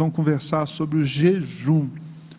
vão 0.00 0.10
conversar 0.10 0.66
sobre 0.66 0.98
o 0.98 1.04
jejum, 1.04 1.90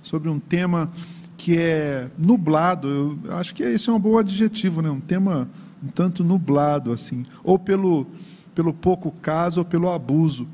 sobre 0.02 0.28
um 0.30 0.40
tema 0.40 0.92
que 1.38 1.60
é 1.60 2.10
nublado. 2.18 3.20
Eu 3.24 3.38
acho 3.38 3.54
que 3.54 3.62
esse 3.62 3.88
é 3.88 3.94
um 3.94 4.00
bom 4.00 4.18
adjetivo, 4.18 4.82
né? 4.82 4.90
Um 4.90 5.00
tema 5.00 5.48
um 5.84 5.88
tanto 5.88 6.24
nublado 6.24 6.92
assim, 6.92 7.24
ou 7.44 7.60
pelo 7.60 8.08
pelo 8.56 8.74
pouco 8.74 9.12
caso 9.12 9.62
ou 9.62 9.66
pelo 9.66 9.92
abuso. 9.92 10.48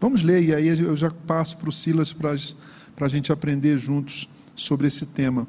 Vamos 0.00 0.22
ler 0.22 0.42
e 0.42 0.54
aí 0.54 0.66
eu 0.66 0.96
já 0.96 1.10
passo 1.10 1.56
para 1.56 1.68
o 1.68 1.72
Silas 1.72 2.12
para 2.12 2.34
a 3.00 3.08
gente 3.08 3.32
aprender 3.32 3.78
juntos 3.78 4.28
sobre 4.54 4.88
esse 4.88 5.06
tema. 5.06 5.46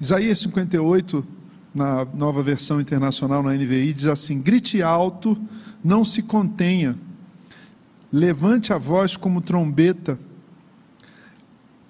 Isaías 0.00 0.40
58, 0.40 1.24
na 1.72 2.04
nova 2.04 2.42
versão 2.42 2.80
internacional 2.80 3.42
na 3.42 3.54
NVI, 3.54 3.94
diz 3.94 4.06
assim: 4.06 4.40
grite 4.40 4.82
alto, 4.82 5.38
não 5.82 6.04
se 6.04 6.22
contenha, 6.22 6.96
levante 8.12 8.72
a 8.72 8.78
voz 8.78 9.16
como 9.16 9.40
trombeta, 9.40 10.18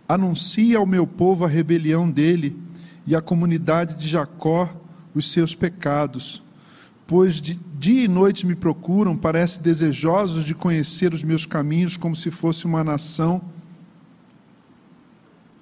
anuncie 0.08 0.74
ao 0.74 0.86
meu 0.86 1.06
povo 1.06 1.44
a 1.44 1.48
rebelião 1.48 2.10
dele 2.10 2.56
e 3.06 3.14
à 3.14 3.20
comunidade 3.20 3.94
de 3.94 4.08
Jacó 4.08 4.74
os 5.14 5.30
seus 5.30 5.54
pecados. 5.54 6.42
Pois 7.06 7.40
de 7.40 7.58
dia 7.78 8.04
e 8.04 8.08
noite 8.08 8.46
me 8.46 8.54
procuram, 8.54 9.16
parecem 9.16 9.62
desejosos 9.62 10.44
de 10.44 10.54
conhecer 10.54 11.14
os 11.14 11.22
meus 11.22 11.46
caminhos, 11.46 11.96
como 11.96 12.16
se 12.16 12.30
fosse 12.30 12.64
uma 12.64 12.82
nação 12.82 13.40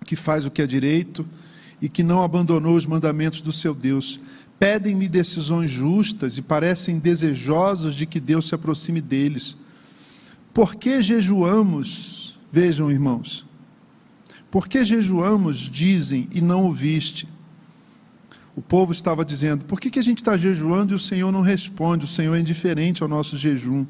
que 0.05 0.17
faz 0.17 0.47
o 0.47 0.51
que 0.51 0.63
é 0.63 0.67
direito 0.67 1.27
e 1.83 1.89
que 1.89 2.03
não 2.03 2.23
abandonou 2.23 2.77
os 2.77 2.87
mandamentos 2.87 3.41
do 3.41 3.53
seu 3.53 3.75
Deus. 3.75 4.19
Pedem-me 4.59 5.09
decisões 5.09 5.71
justas 5.71 6.39
e 6.39 6.43
parecem 6.43 6.99
desejosos 6.99 7.95
de 7.95 8.07
que 8.07 8.19
Deus 8.19 8.49
se 8.49 8.55
aproxime 8.55 9.01
deles. 9.01 9.57
Por 10.57 10.75
que 10.75 11.03
jejuamos? 11.03 12.41
Vejam, 12.51 12.91
irmãos. 12.91 13.45
Por 14.51 14.67
que 14.67 14.83
jejuamos, 14.85 15.59
dizem, 15.59 16.31
e 16.33 16.41
não 16.41 16.65
ouviste? 16.65 17.29
O 18.57 18.63
povo 18.63 18.91
estava 18.91 19.23
dizendo: 19.23 19.67
por 19.67 19.79
que, 19.79 19.91
que 19.91 19.99
a 19.99 20.03
gente 20.03 20.23
está 20.23 20.35
jejuando 20.35 20.95
e 20.95 20.97
o 20.97 20.99
Senhor 20.99 21.31
não 21.31 21.43
responde? 21.43 22.07
O 22.07 22.09
Senhor 22.09 22.35
é 22.35 22.41
indiferente 22.41 23.03
ao 23.03 23.09
nosso 23.09 23.37
jejum. 23.37 23.85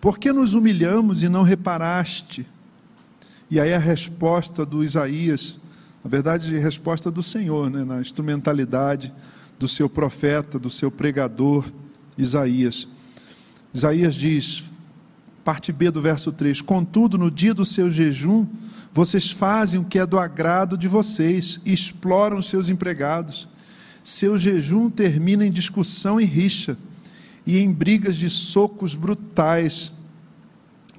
Por 0.00 0.20
que 0.20 0.32
nos 0.32 0.54
humilhamos 0.54 1.24
e 1.24 1.28
não 1.28 1.42
reparaste? 1.42 2.46
E 3.50 3.58
aí 3.58 3.74
a 3.74 3.78
resposta 3.80 4.64
do 4.64 4.84
Isaías, 4.84 5.58
na 6.04 6.08
verdade, 6.08 6.56
a 6.56 6.60
resposta 6.60 7.10
do 7.10 7.24
Senhor, 7.24 7.68
né, 7.68 7.82
na 7.82 8.00
instrumentalidade 8.00 9.12
do 9.58 9.66
seu 9.66 9.90
profeta, 9.90 10.60
do 10.60 10.70
seu 10.70 10.92
pregador, 10.92 11.68
Isaías. 12.16 12.86
Isaías 13.74 14.14
diz, 14.14 14.62
parte 15.44 15.72
B 15.72 15.90
do 15.90 16.00
verso 16.00 16.32
3: 16.32 16.60
Contudo, 16.60 17.18
no 17.18 17.30
dia 17.30 17.54
do 17.54 17.64
seu 17.64 17.90
jejum, 17.90 18.46
vocês 18.92 19.30
fazem 19.30 19.80
o 19.80 19.84
que 19.84 19.98
é 19.98 20.06
do 20.06 20.18
agrado 20.18 20.76
de 20.76 20.88
vocês 20.88 21.60
exploram 21.64 22.42
seus 22.42 22.68
empregados. 22.68 23.48
Seu 24.04 24.36
jejum 24.36 24.90
termina 24.90 25.46
em 25.46 25.50
discussão 25.50 26.20
e 26.20 26.24
rixa, 26.24 26.76
e 27.46 27.58
em 27.58 27.72
brigas 27.72 28.16
de 28.16 28.28
socos 28.28 28.94
brutais. 28.94 29.92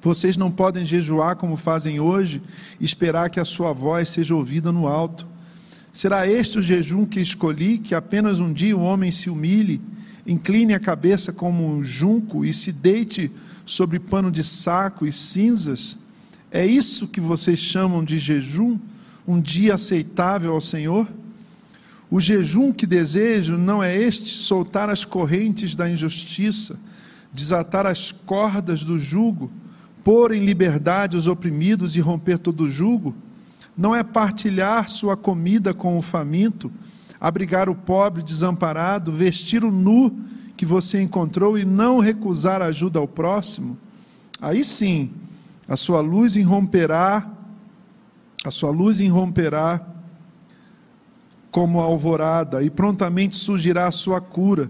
Vocês 0.02 0.36
não 0.36 0.52
podem 0.52 0.86
jejuar 0.86 1.36
como 1.36 1.56
fazem 1.56 2.00
hoje 2.00 2.42
esperar 2.80 3.30
que 3.30 3.40
a 3.40 3.46
sua 3.46 3.72
voz 3.72 4.10
seja 4.10 4.36
ouvida 4.36 4.72
no 4.72 4.88
alto. 4.88 5.28
Será 5.94 6.28
este 6.28 6.58
o 6.58 6.62
jejum 6.62 7.06
que 7.06 7.22
escolhi, 7.22 7.78
que 7.78 7.94
apenas 7.94 8.40
um 8.40 8.52
dia 8.52 8.76
o 8.76 8.82
homem 8.82 9.12
se 9.12 9.30
humilhe, 9.30 9.80
incline 10.26 10.74
a 10.74 10.80
cabeça 10.80 11.32
como 11.32 11.66
um 11.70 11.84
junco 11.84 12.44
e 12.44 12.52
se 12.54 12.72
deite 12.72 13.32
sobre 13.66 14.00
pano 14.00 14.32
de 14.32 14.44
saco 14.44 15.06
e 15.06 15.14
cinzas? 15.14 15.98
É 16.52 16.66
isso 16.66 17.08
que 17.08 17.20
vocês 17.20 17.60
chamam 17.60 18.04
de 18.04 18.20
jejum? 18.20 18.78
Um 19.28 19.40
dia 19.40 19.74
aceitável 19.76 20.54
ao 20.54 20.62
Senhor? 20.62 21.08
O 22.12 22.20
jejum 22.20 22.72
que 22.72 22.86
desejo 22.86 23.58
não 23.58 23.82
é 23.82 23.98
este 23.98 24.30
soltar 24.30 24.90
as 24.90 25.04
correntes 25.04 25.76
da 25.76 25.90
injustiça, 25.90 26.80
desatar 27.34 27.88
as 27.88 28.12
cordas 28.12 28.84
do 28.84 29.00
jugo, 29.00 29.52
pôr 30.04 30.34
em 30.34 30.46
liberdade 30.46 31.18
os 31.18 31.28
oprimidos 31.28 31.96
e 31.96 32.00
romper 32.00 32.38
todo 32.38 32.66
o 32.66 32.72
jugo? 32.72 33.16
Não 33.76 33.96
é 33.96 34.04
partilhar 34.04 34.90
sua 34.90 35.18
comida 35.18 35.74
com 35.74 35.98
o 35.98 36.04
faminto, 36.04 36.72
abrigar 37.20 37.68
o 37.68 37.74
pobre 37.74 38.22
desamparado, 38.22 39.12
vestir 39.12 39.64
o 39.64 39.72
nu 39.72 40.16
que 40.56 40.66
você 40.66 41.02
encontrou 41.02 41.58
e 41.58 41.66
não 41.66 42.00
recusar 42.00 42.62
ajuda 42.62 43.00
ao 43.00 43.08
próximo? 43.08 43.78
Aí 44.42 44.64
sim, 44.64 45.12
a 45.68 45.76
sua 45.76 46.02
luz 46.02 46.36
irromperá, 46.36 47.30
a 48.44 48.52
sua 48.52 48.70
luz 48.72 49.00
irromperá 49.00 49.82
como 51.50 51.80
a 51.80 51.84
alvorada, 51.84 52.64
e 52.64 52.70
prontamente 52.70 53.36
surgirá 53.36 53.88
a 53.88 53.92
sua 53.92 54.20
cura. 54.20 54.70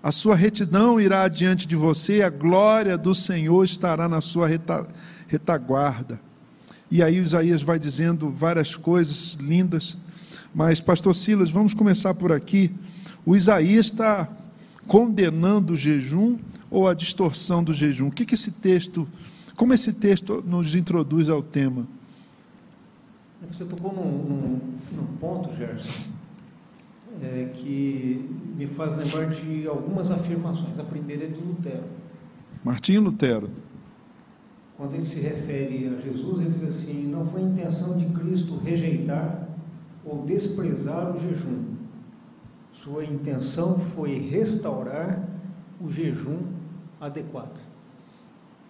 A 0.00 0.12
sua 0.12 0.36
retidão 0.36 1.00
irá 1.00 1.24
adiante 1.24 1.66
de 1.66 1.74
você, 1.74 2.18
e 2.18 2.22
a 2.22 2.30
glória 2.30 2.96
do 2.96 3.12
Senhor 3.12 3.64
estará 3.64 4.08
na 4.08 4.20
sua 4.20 4.48
retaguarda. 5.26 6.20
E 6.90 7.02
aí 7.02 7.18
Isaías 7.18 7.62
vai 7.62 7.78
dizendo 7.78 8.30
várias 8.30 8.76
coisas 8.76 9.36
lindas, 9.40 9.98
mas, 10.54 10.80
pastor 10.80 11.14
Silas, 11.14 11.50
vamos 11.50 11.74
começar 11.74 12.14
por 12.14 12.32
aqui. 12.32 12.72
O 13.26 13.36
Isaías 13.36 13.86
está 13.86 14.28
condenando 14.90 15.74
o 15.74 15.76
jejum 15.76 16.36
ou 16.68 16.88
a 16.88 16.94
distorção 16.94 17.62
do 17.62 17.72
jejum? 17.72 18.08
O 18.08 18.10
que, 18.10 18.26
que 18.26 18.34
esse 18.34 18.50
texto, 18.50 19.06
como 19.54 19.72
esse 19.72 19.92
texto 19.92 20.42
nos 20.44 20.74
introduz 20.74 21.28
ao 21.28 21.40
tema? 21.40 21.86
Você 23.48 23.64
tocou 23.66 23.94
num, 23.94 24.10
num, 24.10 24.60
num 24.96 25.06
ponto, 25.20 25.54
Gerson, 25.54 26.10
é, 27.22 27.52
que 27.54 28.28
me 28.56 28.66
faz 28.66 28.96
lembrar 28.96 29.30
de 29.30 29.64
algumas 29.68 30.10
afirmações. 30.10 30.76
A 30.76 30.82
primeira 30.82 31.24
é 31.24 31.28
de 31.28 31.40
Lutero. 31.40 31.84
Martinho 32.64 33.02
Lutero. 33.02 33.48
Quando 34.76 34.94
ele 34.94 35.06
se 35.06 35.20
refere 35.20 35.86
a 35.86 36.00
Jesus, 36.00 36.40
ele 36.40 36.50
diz 36.58 36.64
assim: 36.64 37.06
Não 37.06 37.24
foi 37.24 37.42
intenção 37.42 37.96
de 37.96 38.06
Cristo 38.06 38.58
rejeitar 38.58 39.48
ou 40.04 40.24
desprezar 40.24 41.14
o 41.14 41.20
jejum. 41.20 41.79
Sua 42.82 43.04
intenção 43.04 43.78
foi 43.78 44.18
restaurar 44.18 45.22
o 45.78 45.92
jejum 45.92 46.38
adequado. 46.98 47.60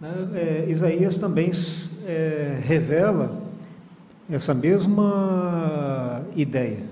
Né? 0.01 0.11
É, 0.35 0.67
Isaías 0.69 1.17
também 1.17 1.53
é, 2.05 2.59
revela 2.61 3.41
essa 4.29 4.53
mesma 4.53 6.25
ideia. 6.35 6.83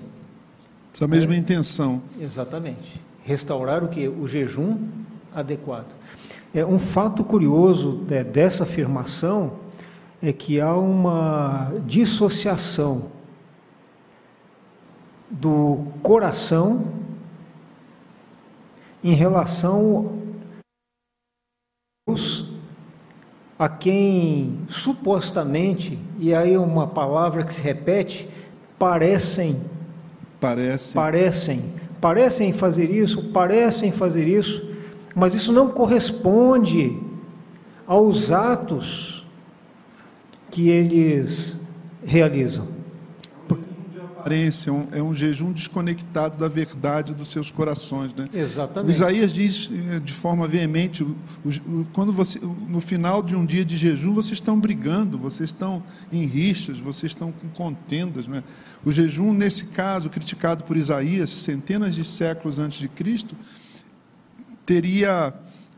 Essa 0.93 1.09
mesma 1.09 1.33
é, 1.33 1.37
intenção. 1.37 2.01
Exatamente. 2.17 3.01
Restaurar 3.25 3.83
o 3.83 3.89
que? 3.89 4.07
O 4.07 4.25
jejum 4.25 4.77
adequado. 5.35 5.93
É 6.53 6.65
um 6.65 6.79
fato 6.79 7.21
curioso 7.25 8.01
é, 8.09 8.23
dessa 8.23 8.63
afirmação 8.63 9.57
é 10.21 10.31
que 10.31 10.61
há 10.61 10.73
uma 10.73 11.73
dissociação 11.85 13.03
do 15.29 15.85
coração 16.01 17.08
em 19.03 19.13
relação 19.13 20.17
a 23.57 23.69
quem 23.69 24.59
supostamente, 24.69 25.99
e 26.17 26.33
aí 26.33 26.57
uma 26.57 26.87
palavra 26.87 27.43
que 27.43 27.53
se 27.53 27.61
repete, 27.61 28.27
parecem 28.77 29.61
Parecem. 30.39 30.93
Parecem. 30.93 31.63
Parecem 31.99 32.53
fazer 32.53 32.89
isso, 32.89 33.23
parecem 33.31 33.91
fazer 33.91 34.25
isso, 34.25 34.65
mas 35.13 35.35
isso 35.35 35.51
não 35.51 35.69
corresponde 35.69 36.97
aos 37.85 38.31
atos 38.31 39.27
que 40.49 40.69
eles 40.69 41.57
realizam 42.03 42.78
aparência, 44.19 44.69
é 44.69 44.73
um, 44.73 44.87
é 44.91 45.01
um 45.01 45.13
jejum 45.13 45.51
desconectado 45.51 46.37
da 46.37 46.47
verdade 46.47 47.13
dos 47.13 47.29
seus 47.29 47.49
corações. 47.49 48.13
Né? 48.13 48.29
Exatamente. 48.33 48.91
Isaías 48.91 49.33
diz 49.33 49.69
eh, 49.71 49.99
de 49.99 50.13
forma 50.13 50.47
veemente: 50.47 51.03
o, 51.03 51.15
o, 51.45 51.87
quando 51.93 52.11
você, 52.11 52.39
no 52.39 52.81
final 52.81 53.23
de 53.23 53.35
um 53.35 53.45
dia 53.45 53.63
de 53.63 53.77
jejum, 53.77 54.13
vocês 54.13 54.33
estão 54.33 54.59
brigando, 54.59 55.17
vocês 55.17 55.49
estão 55.49 55.81
em 56.11 56.25
rixas, 56.25 56.79
vocês 56.79 57.11
estão 57.11 57.31
com 57.31 57.49
contendas. 57.49 58.27
Né? 58.27 58.43
O 58.85 58.91
jejum, 58.91 59.33
nesse 59.33 59.65
caso, 59.65 60.09
criticado 60.09 60.63
por 60.63 60.77
Isaías, 60.77 61.29
centenas 61.29 61.95
de 61.95 62.03
séculos 62.03 62.59
antes 62.59 62.79
de 62.79 62.87
Cristo, 62.87 63.35
teria, 64.65 65.33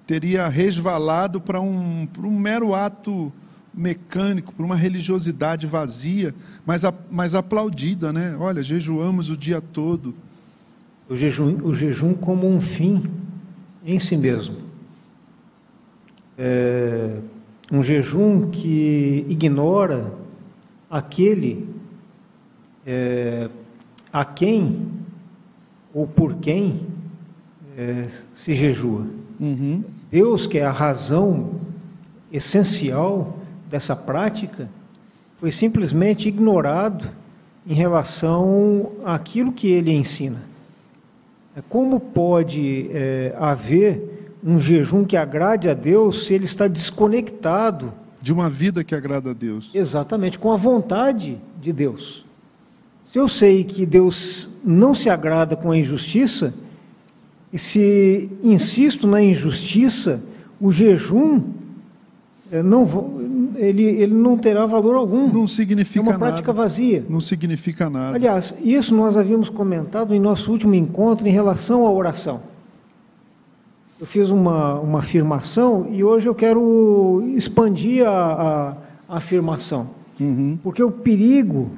teria 0.05 0.47
resvalado 0.49 1.39
para 1.39 1.61
um, 1.61 2.05
para 2.11 2.27
um 2.27 2.37
mero 2.37 2.73
ato 2.73 3.31
mecânico, 3.73 4.53
por 4.53 4.65
uma 4.65 4.75
religiosidade 4.75 5.65
vazia, 5.65 6.35
mas, 6.65 6.83
mas 7.09 7.35
aplaudida, 7.35 8.11
né? 8.11 8.35
Olha, 8.37 8.61
jejuamos 8.61 9.29
o 9.29 9.37
dia 9.37 9.61
todo. 9.61 10.13
O 11.09 11.15
jejum, 11.15 11.57
o 11.63 11.73
jejum 11.73 12.13
como 12.13 12.47
um 12.47 12.59
fim 12.59 13.03
em 13.85 13.99
si 13.99 14.17
mesmo. 14.17 14.57
É, 16.37 17.19
um 17.71 17.81
jejum 17.81 18.49
que 18.49 19.25
ignora 19.29 20.13
aquele 20.89 21.69
é, 22.85 23.49
a 24.11 24.25
quem 24.25 24.87
ou 25.93 26.05
por 26.07 26.35
quem 26.35 26.87
é, 27.77 28.03
se 28.33 28.55
jejua. 28.55 29.07
Uhum. 29.39 29.83
Deus, 30.09 30.45
que 30.45 30.57
é 30.57 30.65
a 30.65 30.71
razão 30.71 31.59
essencial 32.31 33.40
dessa 33.71 33.95
prática, 33.95 34.69
foi 35.39 35.51
simplesmente 35.51 36.27
ignorado 36.27 37.09
em 37.65 37.73
relação 37.73 38.91
àquilo 39.05 39.51
que 39.51 39.67
ele 39.67 39.91
ensina. 39.91 40.41
É, 41.55 41.61
como 41.69 41.99
pode 41.99 42.89
é, 42.91 43.33
haver 43.39 44.35
um 44.43 44.59
jejum 44.59 45.05
que 45.05 45.15
agrade 45.15 45.69
a 45.69 45.73
Deus 45.73 46.25
se 46.25 46.33
ele 46.33 46.45
está 46.45 46.67
desconectado 46.67 47.93
De 48.21 48.33
uma 48.33 48.49
vida 48.49 48.83
que 48.83 48.93
agrada 48.93 49.31
a 49.31 49.33
Deus. 49.33 49.73
exatamente 49.73 50.37
com 50.37 50.51
a 50.51 50.55
vontade 50.55 51.37
de 51.61 51.71
Deus? 51.71 52.25
Se 53.05 53.17
eu 53.17 53.27
sei 53.27 53.63
que 53.63 53.85
Deus 53.85 54.49
não 54.63 54.93
se 54.93 55.09
agrada 55.09 55.55
com 55.55 55.71
a 55.71 55.77
injustiça, 55.77 56.53
e 57.51 57.59
se 57.59 58.29
insisto 58.43 59.05
na 59.05 59.21
injustiça, 59.21 60.21
o 60.59 60.71
jejum 60.71 61.43
é, 62.51 62.63
não 62.63 62.85
ele, 63.61 63.83
ele 63.83 64.13
não 64.13 64.37
terá 64.37 64.65
valor 64.65 64.95
algum. 64.95 65.31
Não 65.31 65.43
é 65.43 65.47
significa 65.47 66.01
uma 66.01 66.17
prática 66.17 66.47
nada. 66.51 66.63
vazia. 66.63 67.05
Não 67.09 67.19
significa 67.19 67.89
nada. 67.89 68.15
Aliás, 68.15 68.53
isso 68.63 68.95
nós 68.95 69.15
havíamos 69.15 69.49
comentado 69.49 70.13
em 70.15 70.19
nosso 70.19 70.51
último 70.51 70.73
encontro 70.75 71.27
em 71.27 71.31
relação 71.31 71.85
à 71.85 71.91
oração. 71.91 72.41
Eu 73.99 74.07
fiz 74.07 74.29
uma, 74.29 74.79
uma 74.79 74.99
afirmação 74.99 75.87
e 75.91 76.03
hoje 76.03 76.27
eu 76.27 76.33
quero 76.33 77.23
expandir 77.35 78.05
a, 78.07 78.09
a- 78.11 78.73
a 79.07 79.17
afirmação. 79.17 79.87
Uhum. 80.19 80.57
Porque 80.63 80.81
o 80.81 80.89
perigo, 80.89 81.69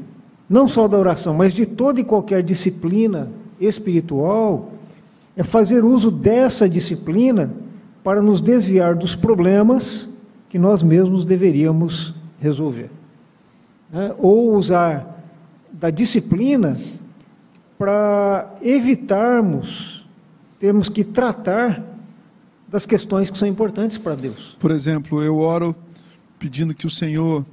não 0.49 0.67
só 0.67 0.87
da 0.87 0.97
oração, 0.97 1.33
mas 1.33 1.53
de 1.53 1.65
toda 1.65 1.99
e 1.99 2.03
qualquer 2.03 2.41
disciplina 2.43 3.29
espiritual, 3.59 4.71
é 5.35 5.43
fazer 5.43 5.83
uso 5.83 6.09
dessa 6.11 6.69
disciplina 6.69 7.51
para 8.03 8.21
nos 8.21 8.39
desviar 8.39 8.95
dos 8.95 9.15
problemas 9.15 10.07
que 10.53 10.59
nós 10.59 10.83
mesmos 10.83 11.25
deveríamos 11.25 12.13
resolver. 12.39 12.91
né? 13.91 14.13
Ou 14.19 14.55
usar 14.55 15.25
da 15.71 15.89
disciplina 15.89 16.77
para 17.75 18.53
evitarmos 18.61 20.05
termos 20.59 20.89
que 20.89 21.03
tratar 21.03 21.83
das 22.67 22.85
questões 22.85 23.31
que 23.31 23.37
são 23.39 23.47
importantes 23.47 23.97
para 23.97 24.13
Deus. 24.13 24.55
Por 24.59 24.69
exemplo, 24.69 25.23
eu 25.23 25.39
oro 25.39 25.75
pedindo 26.37 26.75
que 26.75 26.85
o 26.85 26.89
Senhor 26.89 27.43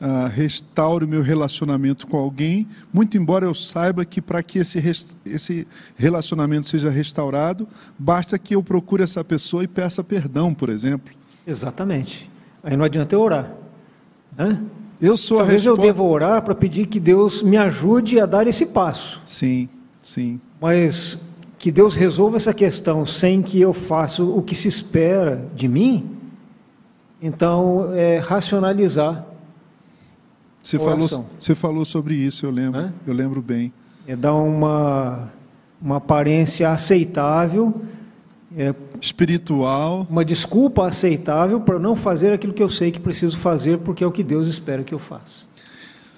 ah, 0.00 0.26
restaure 0.26 1.04
o 1.04 1.08
meu 1.08 1.20
relacionamento 1.20 2.06
com 2.06 2.16
alguém, 2.16 2.66
muito 2.90 3.18
embora 3.18 3.44
eu 3.44 3.52
saiba 3.52 4.06
que 4.06 4.22
para 4.22 4.42
que 4.42 4.58
esse, 4.58 4.78
esse 5.26 5.68
relacionamento 5.96 6.66
seja 6.66 6.88
restaurado, 6.88 7.68
basta 7.98 8.38
que 8.38 8.54
eu 8.54 8.62
procure 8.62 9.02
essa 9.02 9.22
pessoa 9.22 9.62
e 9.62 9.68
peça 9.68 10.02
perdão, 10.02 10.54
por 10.54 10.70
exemplo. 10.70 11.12
Exatamente. 11.46 12.37
Aí 12.62 12.76
não 12.76 12.84
adianta 12.84 13.14
eu 13.14 13.20
orar. 13.20 13.50
né? 14.36 14.60
Eu 15.00 15.16
sou 15.16 15.38
Talvez 15.38 15.62
a 15.62 15.70
eu 15.70 15.74
resposta. 15.74 15.86
deva 15.92 16.02
orar 16.02 16.42
para 16.42 16.54
pedir 16.54 16.86
que 16.86 16.98
Deus 16.98 17.42
me 17.42 17.56
ajude 17.56 18.18
a 18.18 18.26
dar 18.26 18.46
esse 18.48 18.66
passo. 18.66 19.20
Sim, 19.24 19.68
sim. 20.02 20.40
Mas 20.60 21.16
que 21.56 21.70
Deus 21.70 21.94
resolva 21.94 22.36
essa 22.36 22.52
questão 22.52 23.06
sem 23.06 23.40
que 23.42 23.60
eu 23.60 23.72
faça 23.72 24.22
o 24.22 24.42
que 24.42 24.54
se 24.56 24.66
espera 24.68 25.46
de 25.54 25.68
mim, 25.68 26.16
então 27.20 27.92
é 27.94 28.18
racionalizar, 28.18 29.24
Você 30.62 30.78
falou, 30.78 31.08
você 31.38 31.54
falou 31.54 31.84
sobre 31.84 32.14
isso, 32.14 32.44
eu 32.46 32.50
lembro. 32.50 32.80
Hã? 32.80 32.92
Eu 33.06 33.14
lembro 33.14 33.40
bem. 33.42 33.72
é 34.06 34.14
dar 34.16 34.34
uma, 34.34 35.28
uma 35.80 35.96
aparência 35.96 36.70
aceitável, 36.70 37.74
é, 38.56 38.74
Espiritual. 39.00 40.06
uma 40.10 40.24
desculpa 40.24 40.86
aceitável 40.86 41.60
para 41.60 41.78
não 41.78 41.94
fazer 41.94 42.32
aquilo 42.32 42.52
que 42.52 42.62
eu 42.62 42.68
sei 42.70 42.90
que 42.90 42.98
preciso 43.00 43.36
fazer, 43.36 43.78
porque 43.78 44.02
é 44.02 44.06
o 44.06 44.12
que 44.12 44.22
Deus 44.22 44.48
espera 44.48 44.82
que 44.82 44.94
eu 44.94 44.98
faça. 44.98 45.44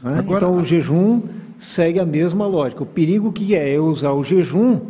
né? 0.02 0.18
Agora- 0.18 0.46
então 0.46 0.56
o 0.56 0.64
jejum 0.64 1.22
segue 1.58 1.98
a 1.98 2.06
mesma 2.06 2.46
lógica. 2.46 2.82
O 2.82 2.86
perigo 2.86 3.32
que 3.32 3.54
é 3.54 3.68
eu 3.70 3.86
usar 3.86 4.12
o 4.12 4.22
jejum 4.24 4.80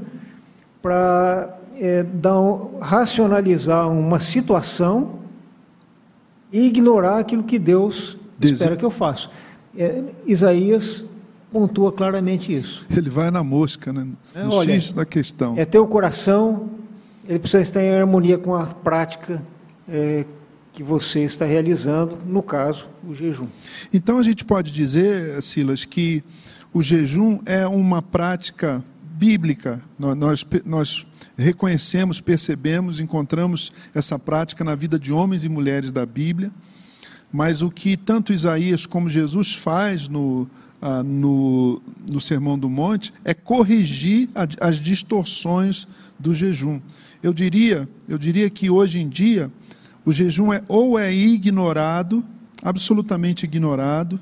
para 0.82 1.56
é, 1.78 2.02
dar 2.02 2.38
um- 2.38 2.78
racionalizar 2.81 3.90
uma 3.90 4.20
situação 4.20 5.12
e 6.52 6.66
ignorar 6.66 7.19
aquilo 7.19 7.42
que 7.42 7.58
Deus 7.58 8.16
espera 8.40 8.76
que 8.76 8.84
eu 8.84 8.90
faça. 8.90 9.28
É, 9.76 10.02
Isaías 10.26 11.04
pontua 11.52 11.90
claramente 11.90 12.52
isso. 12.52 12.87
Ele 12.94 13.08
vai 13.08 13.31
na 13.31 13.42
mosca, 13.42 13.92
né? 13.92 14.06
É, 14.34 14.44
no 14.44 14.54
olha, 14.54 14.72
X 14.75 14.92
da 14.92 15.04
questão. 15.06 15.54
É 15.56 15.64
ter 15.64 15.78
o 15.78 15.87
coração, 15.87 16.69
ele 17.31 17.38
precisa 17.38 17.62
estar 17.62 17.81
em 17.82 17.94
harmonia 17.94 18.37
com 18.37 18.55
a 18.56 18.67
prática 18.67 19.41
é, 19.88 20.25
que 20.73 20.82
você 20.82 21.21
está 21.21 21.44
realizando, 21.44 22.19
no 22.27 22.43
caso, 22.43 22.87
o 23.09 23.15
jejum. 23.15 23.47
Então 23.94 24.19
a 24.19 24.23
gente 24.23 24.44
pode 24.44 24.73
dizer, 24.73 25.41
Silas, 25.41 25.85
que 25.85 26.25
o 26.75 26.82
jejum 26.82 27.38
é 27.47 27.67
uma 27.67 28.03
prática 28.03 28.82
bíblica. 29.03 29.81
Nó- 29.99 30.15
Nós, 30.15 30.44
nós 30.65 31.06
reconhecemos, 31.37 32.21
percebemos, 32.21 32.99
encontramos 32.99 33.71
essa 33.94 34.19
prática 34.19 34.65
na 34.65 34.75
vida 34.75 34.99
de 34.99 35.12
homens 35.12 35.44
e 35.44 35.49
mulheres 35.49 35.93
da 35.93 36.05
Bíblia. 36.05 36.50
Mas 37.33 37.62
o 37.62 37.71
que 37.71 37.97
tanto 37.97 38.33
Isaías 38.33 38.87
como 38.87 39.09
Jesus 39.09 39.55
faz 39.55 40.09
no, 40.09 40.49
ah, 40.81 41.03
no, 41.03 41.81
no 42.11 42.21
Sermão 42.21 42.59
do 42.59 42.69
Monte 42.69 43.12
é 43.25 43.35
corrigir 43.35 44.29
a- 44.35 44.69
as 44.69 44.81
distorções 44.81 45.87
do 46.19 46.32
jejum. 46.35 46.81
Eu 47.23 47.32
diria, 47.32 47.88
eu 48.09 48.17
diria 48.19 48.49
que 48.49 48.71
hoje 48.71 48.99
em 49.00 49.09
dia 49.09 49.50
o 50.05 50.12
jejum 50.12 50.53
é 50.53 50.62
ou 50.69 50.99
é 50.99 51.12
ignorado, 51.12 52.25
absolutamente 52.62 53.44
ignorado, 53.44 54.19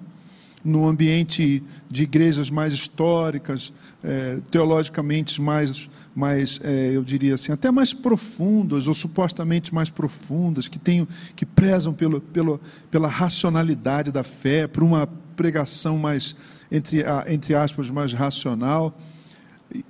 no 0.65 0.87
ambiente 0.89 1.63
de 1.89 2.03
igrejas 2.03 2.51
mais 2.51 2.75
históricas, 2.75 3.73
eh, 4.03 4.41
teologicamente 4.51 5.41
mais, 5.41 5.89
mais 6.15 6.61
eh, 6.65 6.91
eu 6.95 7.05
diria 7.05 7.37
assim, 7.37 7.53
até 7.53 7.71
mais 7.71 7.95
profundas 7.95 8.89
ou 8.89 8.93
supostamente 8.93 9.73
mais 9.73 9.89
profundas, 9.89 10.67
que 10.67 10.79
tenham, 10.79 11.07
que 11.37 11.47
prezam 11.47 11.95
pelo, 11.95 12.21
pelo, 12.21 12.61
pela 12.91 13.07
racionalidade 13.09 14.11
da 14.11 14.25
fé, 14.25 14.67
por 14.67 14.83
uma 14.83 15.07
pregação 15.37 15.97
mais 15.97 16.35
entre, 16.71 17.05
entre 17.29 17.55
aspas 17.55 17.91
mais 17.91 18.13
racional. 18.13 18.97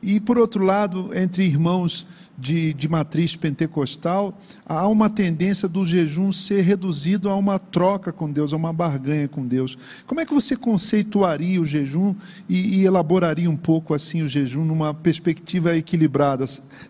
E, 0.02 0.18
por 0.18 0.38
outro 0.38 0.64
lado, 0.64 1.11
entre 1.16 1.44
irmãos 1.44 2.04
de, 2.37 2.73
de 2.73 2.88
matriz 2.88 3.35
pentecostal, 3.35 4.37
há 4.64 4.87
uma 4.87 5.11
tendência 5.11 5.68
do 5.68 5.85
jejum 5.85 6.32
ser 6.32 6.62
reduzido 6.62 7.28
a 7.28 7.35
uma 7.35 7.58
troca 7.58 8.12
com 8.12 8.30
Deus, 8.30 8.52
a 8.52 8.56
uma 8.56 8.73
barganha 8.73 9.26
com 9.26 9.44
Deus. 9.44 9.76
Como 10.06 10.20
é 10.20 10.26
que 10.26 10.32
você 10.32 10.56
conceituaria 10.56 11.61
o 11.61 11.66
jejum 11.66 12.14
e, 12.49 12.78
e 12.78 12.85
elaboraria 12.85 13.50
um 13.50 13.56
pouco 13.56 13.92
assim 13.92 14.23
o 14.23 14.28
jejum 14.28 14.64
numa 14.64 14.94
perspectiva 14.94 15.76
equilibrada, 15.76 16.44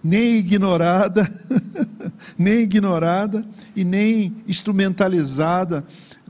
nem 0.04 0.36
ignorada, 0.36 1.30
nem 2.38 2.60
ignorada 2.60 3.44
e 3.74 3.84
nem 3.84 4.34
instrumentalizada 4.46 5.84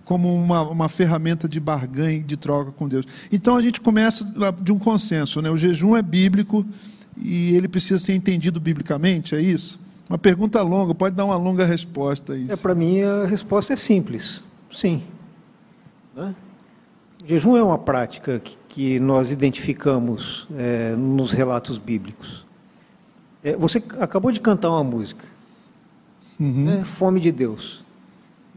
como 0.09 0.35
uma, 0.35 0.63
uma 0.63 0.89
ferramenta 0.89 1.47
de 1.47 1.61
barganha, 1.61 2.19
de 2.23 2.35
troca 2.35 2.73
com 2.73 2.89
Deus. 2.89 3.05
Então 3.31 3.57
a 3.57 3.61
gente 3.61 3.79
começa 3.79 4.25
de 4.63 4.73
um 4.73 4.79
consenso, 4.79 5.43
né? 5.43 5.51
O 5.51 5.57
jejum 5.57 5.95
é 5.95 6.01
bíblico 6.01 6.65
e 7.15 7.55
ele 7.55 7.69
precisa 7.69 7.99
ser 7.99 8.15
entendido 8.15 8.59
biblicamente, 8.59 9.35
é 9.35 9.41
isso? 9.43 9.79
Uma 10.09 10.17
pergunta 10.17 10.63
longa, 10.63 10.95
pode 10.95 11.15
dar 11.15 11.27
uma 11.27 11.37
longa 11.37 11.67
resposta 11.67 12.33
a 12.33 12.37
É, 12.37 12.39
isso. 12.41 12.63
Para 12.63 12.75
mim, 12.75 13.03
a 13.03 13.27
resposta 13.27 13.75
é 13.75 13.77
simples: 13.77 14.43
sim. 14.73 15.03
Né? 16.17 16.35
O 17.23 17.29
jejum 17.29 17.55
é 17.59 17.63
uma 17.63 17.77
prática 17.77 18.41
que, 18.41 18.57
que 18.67 18.99
nós 18.99 19.31
identificamos 19.31 20.49
é, 20.57 20.97
nos 20.97 21.33
relatos 21.33 21.77
bíblicos. 21.77 22.47
É, 23.45 23.55
você 23.57 23.83
acabou 24.01 24.33
de 24.33 24.41
cantar 24.41 24.71
uma 24.71 24.83
música, 24.83 25.23
Uhum. 26.41 26.65
né? 26.65 26.85
Fome 26.85 27.21
de 27.21 27.31
Deus. 27.31 27.87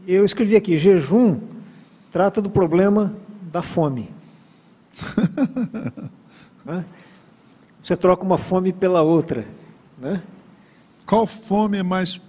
Eu 0.06 0.24
escrevi 0.24 0.56
aqui: 0.56 0.76
jejum 0.76 1.38
trata 2.10 2.40
do 2.42 2.50
problema 2.50 3.14
da 3.52 3.62
fome. 3.62 4.08
Né? 6.64 6.84
Você 7.82 7.96
troca 7.96 8.22
uma 8.22 8.38
fome 8.38 8.72
pela 8.72 9.02
outra. 9.02 9.44
Né? 9.98 10.22
Qual 11.04 11.26
fome 11.26 11.76
é 11.76 11.82
mais 11.82 12.20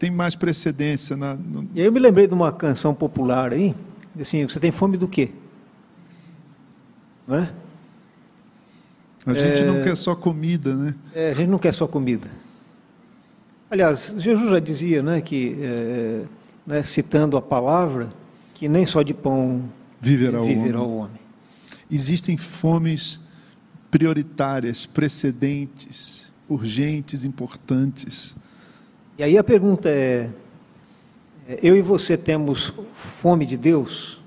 tem 0.00 0.10
mais 0.10 0.34
precedência 0.34 1.16
na, 1.16 1.36
no- 1.36 1.68
E 1.72 1.80
aí 1.80 1.86
eu 1.86 1.92
me 1.92 2.00
lembrei 2.00 2.26
de 2.26 2.34
uma 2.34 2.50
canção 2.50 2.92
popular 2.92 3.52
aí, 3.52 3.76
assim, 4.20 4.44
você 4.48 4.58
tem 4.58 4.72
fome 4.72 4.96
do 4.96 5.06
quê? 5.06 5.30
Não 7.24 7.36
é? 7.36 7.52
a 9.24 9.34
gente 9.34 9.62
É. 9.62 9.64
não 9.64 9.80
quer 9.84 9.96
só 9.96 10.16
comida, 10.16 10.74
né? 10.74 10.94
É, 11.14 11.30
a 11.30 11.34
gente 11.34 11.48
não 11.48 11.58
quer 11.60 11.72
só 11.72 11.86
comida. 11.86 12.26
Aliás, 13.70 14.12
Jesus 14.18 14.50
já 14.50 14.58
dizia 14.58 15.04
né, 15.04 15.20
que 15.20 15.56
é, 15.62 16.22
né, 16.68 16.82
citando 16.82 17.38
a 17.38 17.42
palavra, 17.42 18.10
que 18.52 18.68
nem 18.68 18.84
só 18.84 19.02
de 19.02 19.14
pão 19.14 19.64
Viverá, 19.98 20.42
viverá 20.42 20.80
o 20.80 20.82
o 20.82 20.84
homem. 20.84 21.00
homem. 21.04 21.20
Existem 21.90 22.36
fomes 22.36 23.18
prioritárias, 23.90 24.84
precedentes, 24.84 26.30
urgentes, 26.46 27.24
importantes. 27.24 28.36
E 29.16 29.22
aí 29.22 29.38
a 29.38 29.42
pergunta 29.42 29.88
é: 29.88 30.30
é, 31.48 31.58
eu 31.62 31.74
e 31.74 31.80
você 31.80 32.18
temos 32.18 32.74
fome 32.92 33.46
de 33.46 33.56
Deus? 33.56 34.20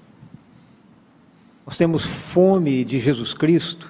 Nós 1.63 1.77
temos 1.77 2.03
fome 2.03 2.83
de 2.83 2.99
Jesus 2.99 3.35
Cristo? 3.35 3.87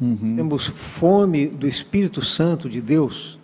Uhum. 0.00 0.36
Temos 0.36 0.68
fome 0.68 1.48
do 1.48 1.66
Espírito 1.66 2.24
Santo 2.24 2.70
de 2.70 2.80
Deus? 2.80 3.36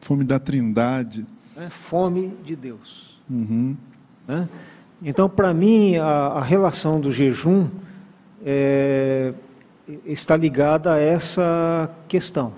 Fome 0.00 0.24
da 0.24 0.38
Trindade. 0.38 1.26
Né? 1.54 1.68
Fome 1.68 2.32
de 2.42 2.56
Deus. 2.56 3.07
Uhum. 3.30 3.76
né? 4.26 4.48
Então, 5.02 5.28
para 5.28 5.54
mim, 5.54 5.96
a, 5.96 6.04
a 6.06 6.42
relação 6.42 7.00
do 7.00 7.12
jejum 7.12 7.68
é, 8.44 9.32
está 10.04 10.36
ligada 10.36 10.94
a 10.94 10.98
essa 10.98 11.90
questão: 12.08 12.52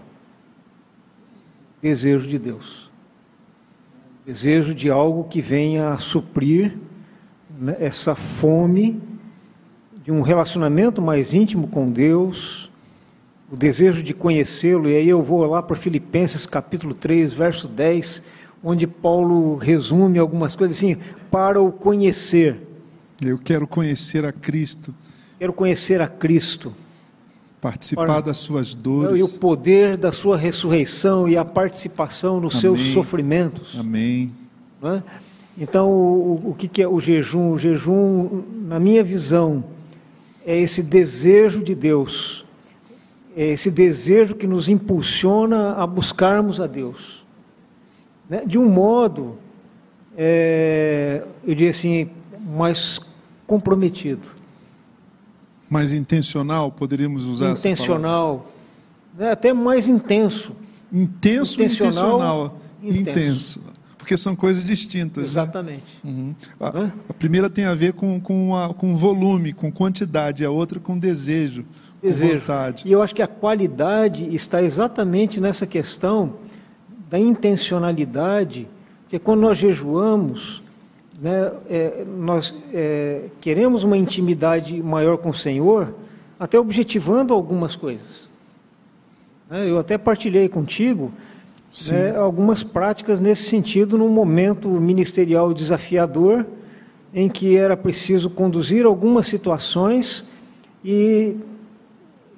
desejo 1.83 2.29
de 2.29 2.39
Deus. 2.39 2.91
Desejo 4.25 4.75
de 4.75 4.91
algo 4.91 5.25
que 5.25 5.41
venha 5.41 5.91
a 5.91 5.99
suprir 5.99 6.77
né, 7.59 7.77
essa 7.81 8.15
fome 8.15 9.01
de 10.03 10.13
um 10.13 10.23
relacionamento 10.23 11.03
mais 11.03 11.35
íntimo 11.35 11.69
com 11.69 11.91
Deus, 11.91 12.71
o 13.51 13.57
desejo 13.57 14.03
de 14.03 14.15
conhecê-lo. 14.15 14.89
E 14.89 14.97
aí 14.97 15.09
eu 15.09 15.23
vou 15.23 15.45
lá 15.45 15.63
para 15.63 15.77
Filipenses 15.77 16.47
capítulo 16.47 16.95
3, 16.95 17.33
verso 17.33 17.69
10, 17.69 18.23
onde 18.63 18.87
Paulo 18.87 19.57
resume 19.57 20.19
algumas 20.19 20.55
coisas 20.55 20.77
assim, 20.77 20.97
para 21.31 21.61
o 21.61 21.73
conhecer. 21.73 22.61
Eu 23.23 23.39
quero 23.39 23.67
conhecer 23.67 24.25
a 24.25 24.33
Cristo, 24.33 24.95
Quero 25.39 25.55
conhecer 25.55 26.03
a 26.03 26.07
Cristo 26.07 26.73
participar 27.61 28.03
Ora, 28.11 28.23
das 28.23 28.39
suas 28.39 28.73
e 28.73 28.77
o 28.77 28.77
dores. 28.77 29.37
poder 29.37 29.97
da 29.97 30.13
sua 30.13 30.37
ressurreição 30.37 31.29
e 31.29 31.37
a 31.37 31.45
participação 31.45 32.41
nos 32.41 32.59
seus 32.59 32.81
Amém. 32.81 32.93
sofrimentos. 32.93 33.77
Amém. 33.79 34.33
é? 34.83 35.03
Então, 35.59 35.91
o, 35.91 36.51
o 36.51 36.55
que, 36.55 36.67
que 36.67 36.83
é 36.83 36.89
o 36.89 36.99
jejum? 37.01 37.53
O 37.53 37.59
jejum, 37.59 38.43
na 38.67 38.81
minha 38.81 39.05
visão, 39.05 39.63
é 40.47 40.59
esse 40.59 40.83
desejo 40.83 41.63
de 41.63 41.75
Deus, 41.75 42.47
é 43.37 43.49
esse 43.49 43.71
desejo 43.71 44.35
que 44.35 44.47
nos 44.47 44.69
impulsiona 44.69 45.75
a 45.75 45.87
buscarmos 45.87 46.61
a 46.61 46.67
Deus. 46.67 47.20
Né? 48.31 48.45
De 48.47 48.57
um 48.57 48.67
modo, 48.69 49.37
é, 50.17 51.23
eu 51.45 51.55
diria 51.55 51.71
assim, 51.71 52.09
mais 52.47 53.01
comprometido, 53.47 54.23
Mais 55.69 55.93
intencional, 55.93 56.71
poderíamos 56.71 57.27
usar 57.27 57.51
intencional, 57.51 58.47
né? 59.19 59.33
até 59.33 59.53
mais 59.53 59.89
intenso. 59.89 60.53
Intenso 60.93 61.55
Intencional, 61.61 61.99
intencional. 62.17 62.61
intenso. 62.83 63.11
Intenso. 63.11 63.61
Porque 63.99 64.17
são 64.17 64.35
coisas 64.35 64.65
distintas. 64.65 65.23
né? 65.23 65.29
Exatamente. 65.29 66.01
Uhum. 66.03 66.35
A, 66.59 66.89
a 67.11 67.13
primeira 67.15 67.49
tem 67.51 67.65
a 67.65 67.75
ver 67.75 67.93
com, 67.93 68.21
com, 68.21 68.57
a, 68.57 68.73
com 68.75 68.95
volume, 68.97 69.53
com 69.53 69.71
quantidade, 69.71 70.45
a 70.45 70.51
outra 70.51 70.81
com 70.81 70.99
desejo, 70.99 71.65
com 72.01 72.09
desejo. 72.09 72.41
vontade. 72.41 72.89
E 72.89 72.91
eu 72.93 73.03
acho 73.03 73.15
que 73.15 73.23
a 73.23 73.29
qualidade 73.29 74.35
está 74.35 74.61
exatamente 74.63 75.41
nessa 75.41 75.67
questão 75.67 76.35
da 77.11 77.19
intencionalidade, 77.19 78.69
porque 79.03 79.19
quando 79.19 79.41
nós 79.41 79.59
jejuamos, 79.59 80.63
né, 81.21 81.53
é, 81.69 82.05
nós 82.17 82.55
é, 82.73 83.25
queremos 83.41 83.83
uma 83.83 83.97
intimidade 83.97 84.81
maior 84.81 85.19
com 85.19 85.31
o 85.31 85.35
Senhor, 85.35 85.93
até 86.39 86.59
objetivando 86.59 87.35
algumas 87.35 87.75
coisas. 87.75 88.31
Né, 89.51 89.69
eu 89.69 89.79
até 89.79 89.99
partilhei 89.99 90.49
contigo 90.49 91.11
né, 91.91 92.17
algumas 92.17 92.63
práticas 92.63 93.19
nesse 93.19 93.43
sentido 93.43 93.99
num 93.99 94.09
momento 94.09 94.69
ministerial 94.69 95.53
desafiador, 95.53 96.47
em 97.13 97.29
que 97.29 97.57
era 97.57 97.77
preciso 97.77 98.31
conduzir 98.31 98.87
algumas 98.87 99.27
situações 99.27 100.25
e 100.85 101.37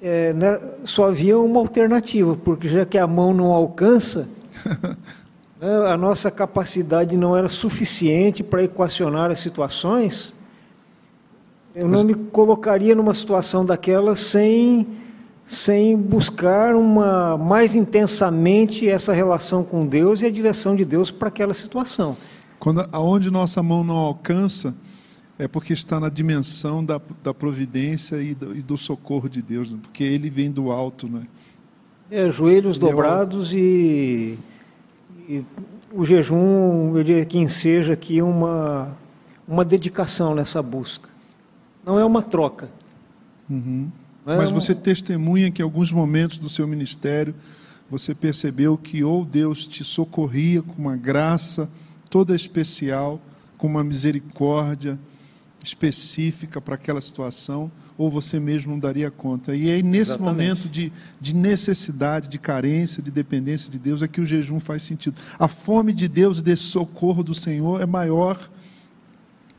é, 0.01 0.33
né, 0.33 0.59
só 0.83 1.05
havia 1.05 1.37
uma 1.37 1.59
alternativa, 1.59 2.35
porque 2.35 2.67
já 2.67 2.85
que 2.85 2.97
a 2.97 3.05
mão 3.05 3.33
não 3.33 3.51
alcança, 3.51 4.27
a 5.87 5.97
nossa 5.97 6.29
capacidade 6.29 7.15
não 7.15 7.35
era 7.35 7.49
suficiente 7.49 8.43
para 8.43 8.63
equacionar 8.63 9.31
as 9.31 9.39
situações, 9.39 10.33
eu 11.75 11.87
não 11.87 12.03
me 12.03 12.13
colocaria 12.13 12.93
numa 12.93 13.15
situação 13.15 13.65
daquela 13.65 14.15
sem, 14.15 14.87
sem 15.45 15.97
buscar 15.97 16.75
uma 16.75 17.35
mais 17.35 17.73
intensamente 17.75 18.87
essa 18.87 19.11
relação 19.11 19.63
com 19.63 19.87
Deus 19.87 20.21
e 20.21 20.25
a 20.27 20.29
direção 20.29 20.75
de 20.75 20.85
Deus 20.85 21.09
para 21.09 21.29
aquela 21.29 21.53
situação. 21.53 22.15
Quando, 22.59 22.87
aonde 22.91 23.31
nossa 23.31 23.63
mão 23.63 23.83
não 23.83 23.97
alcança, 23.97 24.75
é 25.37 25.47
porque 25.47 25.73
está 25.73 25.99
na 25.99 26.09
dimensão 26.09 26.85
da, 26.85 27.01
da 27.23 27.33
providência 27.33 28.21
e 28.21 28.35
do, 28.35 28.55
e 28.55 28.61
do 28.61 28.77
socorro 28.77 29.27
de 29.27 29.41
Deus, 29.41 29.71
né? 29.71 29.79
porque 29.81 30.03
ele 30.03 30.29
vem 30.29 30.51
do 30.51 30.71
alto. 30.71 31.11
Né? 31.11 31.23
É, 31.23 31.52
joelhos 32.29 32.77
Eu- 32.77 32.81
dobrados 32.81 33.51
e, 33.53 34.37
e 35.27 35.43
o 35.91 36.05
jejum, 36.05 36.95
eu 36.97 37.03
diria 37.03 37.25
que 37.25 37.37
enseja 37.37 37.93
aqui 37.93 38.21
uma, 38.21 38.95
uma 39.47 39.63
dedicação 39.65 40.33
nessa 40.35 40.61
busca. 40.61 41.09
Não 41.85 41.99
é 41.99 42.05
uma 42.05 42.21
troca. 42.21 42.69
Uhum. 43.49 43.89
é 44.25 44.37
Mas 44.37 44.51
um- 44.51 44.55
você 44.55 44.73
testemunha 44.73 45.51
que 45.51 45.61
em 45.61 45.65
alguns 45.65 45.91
momentos 45.91 46.37
do 46.37 46.49
seu 46.49 46.67
ministério 46.67 47.35
você 47.89 48.15
percebeu 48.15 48.77
que 48.77 49.03
ou 49.03 49.23
Deus 49.25 49.67
te 49.67 49.83
socorria 49.83 50.61
com 50.61 50.81
uma 50.81 50.95
graça 50.95 51.69
toda 52.09 52.35
especial, 52.35 53.19
com 53.57 53.67
uma 53.67 53.83
misericórdia 53.83 54.97
específica 55.63 56.59
para 56.59 56.75
aquela 56.75 56.99
situação, 57.01 57.71
ou 57.97 58.09
você 58.09 58.39
mesmo 58.39 58.71
não 58.71 58.79
daria 58.79 59.09
conta. 59.09 59.55
E 59.55 59.71
aí, 59.71 59.81
nesse 59.81 60.11
Exatamente. 60.11 60.33
momento 60.35 60.69
de, 60.69 60.91
de 61.21 61.33
necessidade, 61.35 62.27
de 62.27 62.37
carência, 62.37 63.01
de 63.01 63.09
dependência 63.09 63.69
de 63.69 63.79
Deus, 63.79 64.01
é 64.01 64.07
que 64.07 64.19
o 64.19 64.25
jejum 64.25 64.59
faz 64.59 64.83
sentido. 64.83 65.15
A 65.39 65.47
fome 65.47 65.93
de 65.93 66.07
Deus 66.07 66.39
e 66.39 66.41
desse 66.43 66.63
socorro 66.63 67.23
do 67.23 67.33
Senhor 67.33 67.81
é 67.81 67.85
maior 67.85 68.37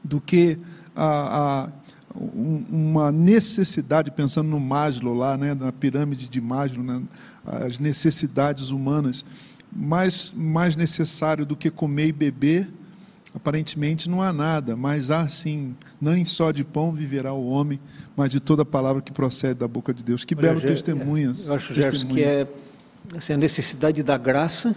do 0.02 0.20
que 0.20 0.58
a, 0.94 1.64
a- 1.64 1.68
um- 2.14 2.64
uma 2.70 3.11
necessidade, 3.11 4.11
pensando 4.11 4.49
no 4.49 4.61
Maslow 4.61 5.14
lá, 5.14 5.37
né, 5.37 5.54
na 5.54 5.73
pirâmide 5.73 6.28
de 6.28 6.40
Maslow, 6.40 6.84
né, 6.84 7.02
as 7.44 7.78
necessidades 7.78 8.70
humanas, 8.70 9.25
mais, 9.73 10.32
mais 10.37 10.76
necessário 10.76 11.44
do 11.46 11.56
que 11.56 11.70
comer 11.70 12.08
e 12.08 12.12
beber, 12.12 12.68
aparentemente 13.35 14.09
não 14.09 14.23
há 14.23 14.33
nada, 14.33 14.76
mas 14.76 15.11
há 15.11 15.26
sim, 15.29 15.75
nem 16.00 16.25
só 16.25 16.53
de 16.53 16.62
pão 16.64 16.93
viverá 16.93 17.33
o 17.33 17.47
homem, 17.49 17.81
mas 18.17 18.31
de 18.31 18.38
toda 18.41 18.64
palavra 18.64 19.03
que 19.03 19.12
procede 19.12 19.55
da 19.61 19.67
boca 19.69 19.93
de 19.93 20.05
Deus. 20.05 20.25
Que 20.25 20.35
Olha, 20.35 20.43
belo 20.43 20.61
Ger- 20.61 20.71
testemunhas. 20.71 21.49
Eu 21.49 21.55
acho, 21.55 21.75
Gerson, 21.75 21.91
que 21.91 21.97
testemunha. 22.14 22.26
é 22.26 22.47
assim, 23.17 23.33
a 23.33 23.37
necessidade 23.37 24.03
da 24.03 24.17
graça 24.17 24.75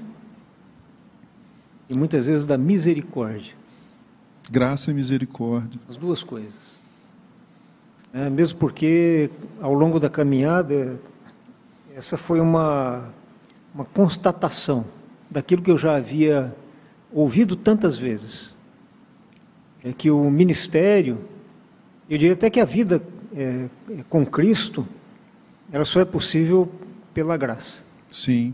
e 1.89 1.95
muitas 1.95 2.25
vezes 2.25 2.45
da 2.45 2.57
misericórdia. 2.57 3.53
Graça 4.49 4.91
e 4.91 4.93
misericórdia. 4.93 5.79
As 5.89 5.97
duas 5.97 6.23
coisas. 6.23 6.53
É, 8.13 8.29
mesmo 8.29 8.57
porque, 8.57 9.29
ao 9.61 9.73
longo 9.73 9.99
da 9.99 10.09
caminhada, 10.09 10.99
essa 11.95 12.17
foi 12.17 12.39
uma, 12.39 13.09
uma 13.75 13.85
constatação 13.85 14.85
daquilo 15.29 15.61
que 15.61 15.69
eu 15.69 15.77
já 15.77 15.95
havia 15.97 16.55
ouvido 17.11 17.55
tantas 17.55 17.97
vezes. 17.97 18.55
É 19.83 19.93
que 19.93 20.09
o 20.11 20.29
ministério, 20.29 21.19
eu 22.09 22.17
diria 22.17 22.33
até 22.33 22.49
que 22.49 22.59
a 22.59 22.65
vida 22.65 23.01
é, 23.35 23.69
é, 23.89 24.03
com 24.09 24.25
Cristo, 24.25 24.87
ela 25.71 25.85
só 25.85 25.99
é 25.99 26.05
possível 26.05 26.71
pela 27.13 27.37
graça. 27.37 27.81
Sim. 28.09 28.53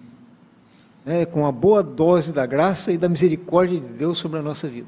né, 1.06 1.26
com 1.26 1.46
a 1.46 1.52
boa 1.52 1.84
dose 1.84 2.32
da 2.32 2.46
graça 2.46 2.92
e 2.92 2.98
da 2.98 3.08
misericórdia 3.08 3.80
de 3.80 3.88
Deus 3.88 4.18
sobre 4.18 4.40
a 4.40 4.42
nossa 4.42 4.68
vida. 4.68 4.88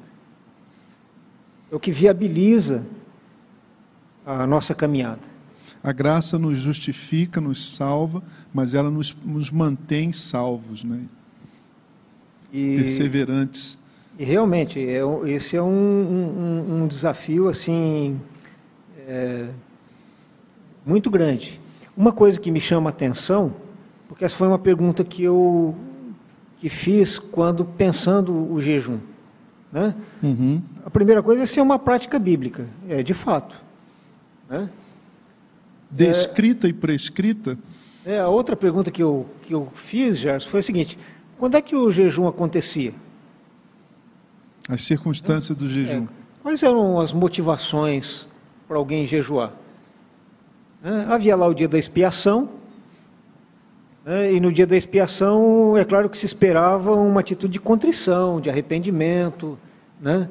É 1.72 1.76
o 1.76 1.80
que 1.80 1.92
viabiliza 1.92 2.86
a 4.26 4.48
nossa 4.48 4.74
caminhada. 4.74 5.22
A 5.84 5.92
graça 5.92 6.40
nos 6.40 6.58
justifica, 6.58 7.40
nos 7.40 7.76
salva, 7.76 8.24
mas 8.54 8.74
ela 8.74 8.90
nos, 8.90 9.16
nos 9.24 9.52
mantém 9.52 10.12
salvos, 10.12 10.84
né? 10.84 11.06
E, 12.58 12.78
perseverantes. 12.78 13.78
e 14.18 14.24
realmente, 14.24 14.80
é, 14.80 15.02
esse 15.30 15.58
é 15.58 15.62
um, 15.62 15.68
um- 15.68 16.84
um 16.84 16.88
desafio 16.88 17.50
assim 17.50 18.18
é, 19.08 19.48
muito 20.86 21.10
grande. 21.10 21.60
Uma 21.98 22.12
coisa 22.14 22.40
que 22.40 22.50
me 22.52 22.60
chama 22.62 22.90
a 22.90 22.92
atenção, 22.92 23.54
porque 24.08 24.24
essa 24.24 24.36
foi 24.36 24.48
uma 24.48 24.60
pergunta 24.60 25.04
que 25.04 25.24
eu 25.24 25.76
que 26.60 26.70
fiz 26.70 27.20
quando 27.20 27.66
pensando 27.66 28.32
o 28.52 28.62
jejum. 28.62 29.00
Né? 29.72 29.94
Uhum. 30.24 30.62
A 30.86 30.90
primeira 30.90 31.22
coisa 31.22 31.44
é 31.44 31.46
ser 31.46 31.60
uma 31.60 31.78
prática 31.78 32.18
bíblica, 32.18 32.66
é 32.88 33.04
de 33.04 33.14
fato. 33.14 33.62
Né? 34.50 34.70
Descrita 35.92 36.68
é, 36.68 36.70
e 36.70 36.74
prescrita? 36.74 37.58
É, 38.06 38.20
a 38.20 38.30
outra 38.30 38.56
pergunta 38.56 38.90
que 38.90 39.04
eu, 39.04 39.26
que 39.44 39.54
eu 39.54 39.68
fiz, 39.76 40.18
Gerson, 40.18 40.50
foi 40.50 40.62
a 40.62 40.64
seguinte: 40.64 40.98
quando 41.38 41.56
é 41.56 41.62
que 41.62 41.76
o 41.76 41.92
jejum 41.92 42.28
acontecia? 42.28 42.94
As 44.70 44.82
circunstâncias 44.82 45.56
é, 45.56 45.60
do 45.60 45.68
jejum. 45.68 46.04
É, 46.04 46.08
quais 46.42 46.64
eram 46.64 47.00
as 47.00 47.14
motivações 47.14 48.28
para 48.68 48.78
alguém 48.78 49.06
jejuar? 49.06 49.52
É, 50.84 51.14
havia 51.14 51.36
lá 51.36 51.48
o 51.48 51.54
dia 51.54 51.68
da 51.68 51.78
expiação, 51.78 52.50
né, 54.06 54.32
e 54.34 54.40
no 54.40 54.52
dia 54.52 54.68
da 54.68 54.78
expiação, 54.78 55.76
é 55.76 55.84
claro 55.84 56.08
que 56.10 56.18
se 56.18 56.28
esperava 56.28 56.94
uma 56.94 57.22
atitude 57.22 57.54
de 57.54 57.60
contrição, 57.60 58.40
de 58.40 58.50
arrependimento. 58.50 59.58
Né? 60.00 60.30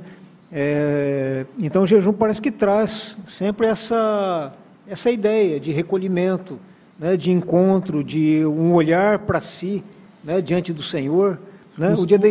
É, 0.53 1.45
então 1.59 1.83
o 1.83 1.87
jejum 1.87 2.13
parece 2.13 2.41
que 2.41 2.53
traz 2.53 3.17
sempre 3.27 3.67
essa, 3.67 4.53
essa 4.87 5.11
ideia 5.11 5.59
de 5.59 5.73
recolhimento, 5.73 6.61
né, 6.97 7.17
de 7.17 7.33
encontro, 7.33 8.05
de 8.05 8.47
um 8.47 8.73
olhar 8.73 9.19
para 9.21 9.41
si 9.41 9.83
né, 10.25 10.41
diante 10.41 10.73
do 10.73 10.83
Senhor. 10.83 11.39
Né? 11.77 11.95
O 11.95 12.07
dia 12.07 12.19
da, 12.19 12.29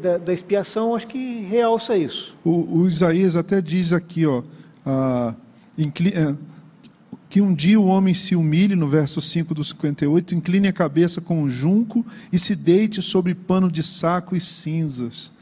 da, 0.00 0.18
da, 0.18 0.32
expiação, 0.32 0.94
acho 0.94 1.06
que 1.06 1.40
realça 1.42 1.96
isso. 1.96 2.34
O, 2.44 2.80
o 2.80 2.88
Isaías 2.88 3.34
até 3.34 3.60
diz 3.60 3.92
aqui, 3.92 4.24
ó, 4.24 4.42
ah, 4.86 5.34
que 7.28 7.40
um 7.40 7.52
dia 7.52 7.80
o 7.80 7.86
homem 7.86 8.14
se 8.14 8.36
humilhe, 8.36 8.76
no 8.76 8.86
verso 8.86 9.20
5 9.20 9.54
do 9.54 9.64
58, 9.64 10.36
incline 10.36 10.68
a 10.68 10.72
cabeça 10.72 11.20
com 11.20 11.42
um 11.42 11.50
junco 11.50 12.06
e 12.32 12.38
se 12.38 12.54
deite 12.54 13.02
sobre 13.02 13.34
pano 13.34 13.70
de 13.70 13.82
saco 13.82 14.36
e 14.36 14.40
cinzas. 14.40 15.32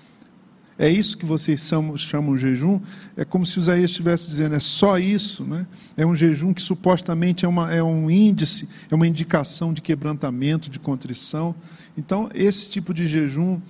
É 0.82 0.88
isso 0.88 1.16
que 1.16 1.24
vocês 1.24 1.60
chamam, 1.60 1.96
chamam 1.96 2.36
jejum? 2.36 2.80
É 3.16 3.24
como 3.24 3.46
se 3.46 3.56
Isaías 3.56 3.92
estivesse 3.92 4.26
dizendo, 4.26 4.56
é 4.56 4.58
só 4.58 4.98
isso, 4.98 5.44
né? 5.44 5.64
É 5.96 6.04
um 6.04 6.12
jejum 6.12 6.52
que 6.52 6.60
supostamente 6.60 7.44
é, 7.44 7.48
uma, 7.48 7.72
é 7.72 7.80
um 7.80 8.10
índice, 8.10 8.68
é 8.90 8.94
uma 8.96 9.06
indicação 9.06 9.72
de 9.72 9.80
quebrantamento, 9.80 10.68
de 10.68 10.80
contrição. 10.80 11.54
Então, 11.96 12.28
esse 12.34 12.68
tipo 12.68 12.92
de 12.92 13.06
jejum, 13.06 13.60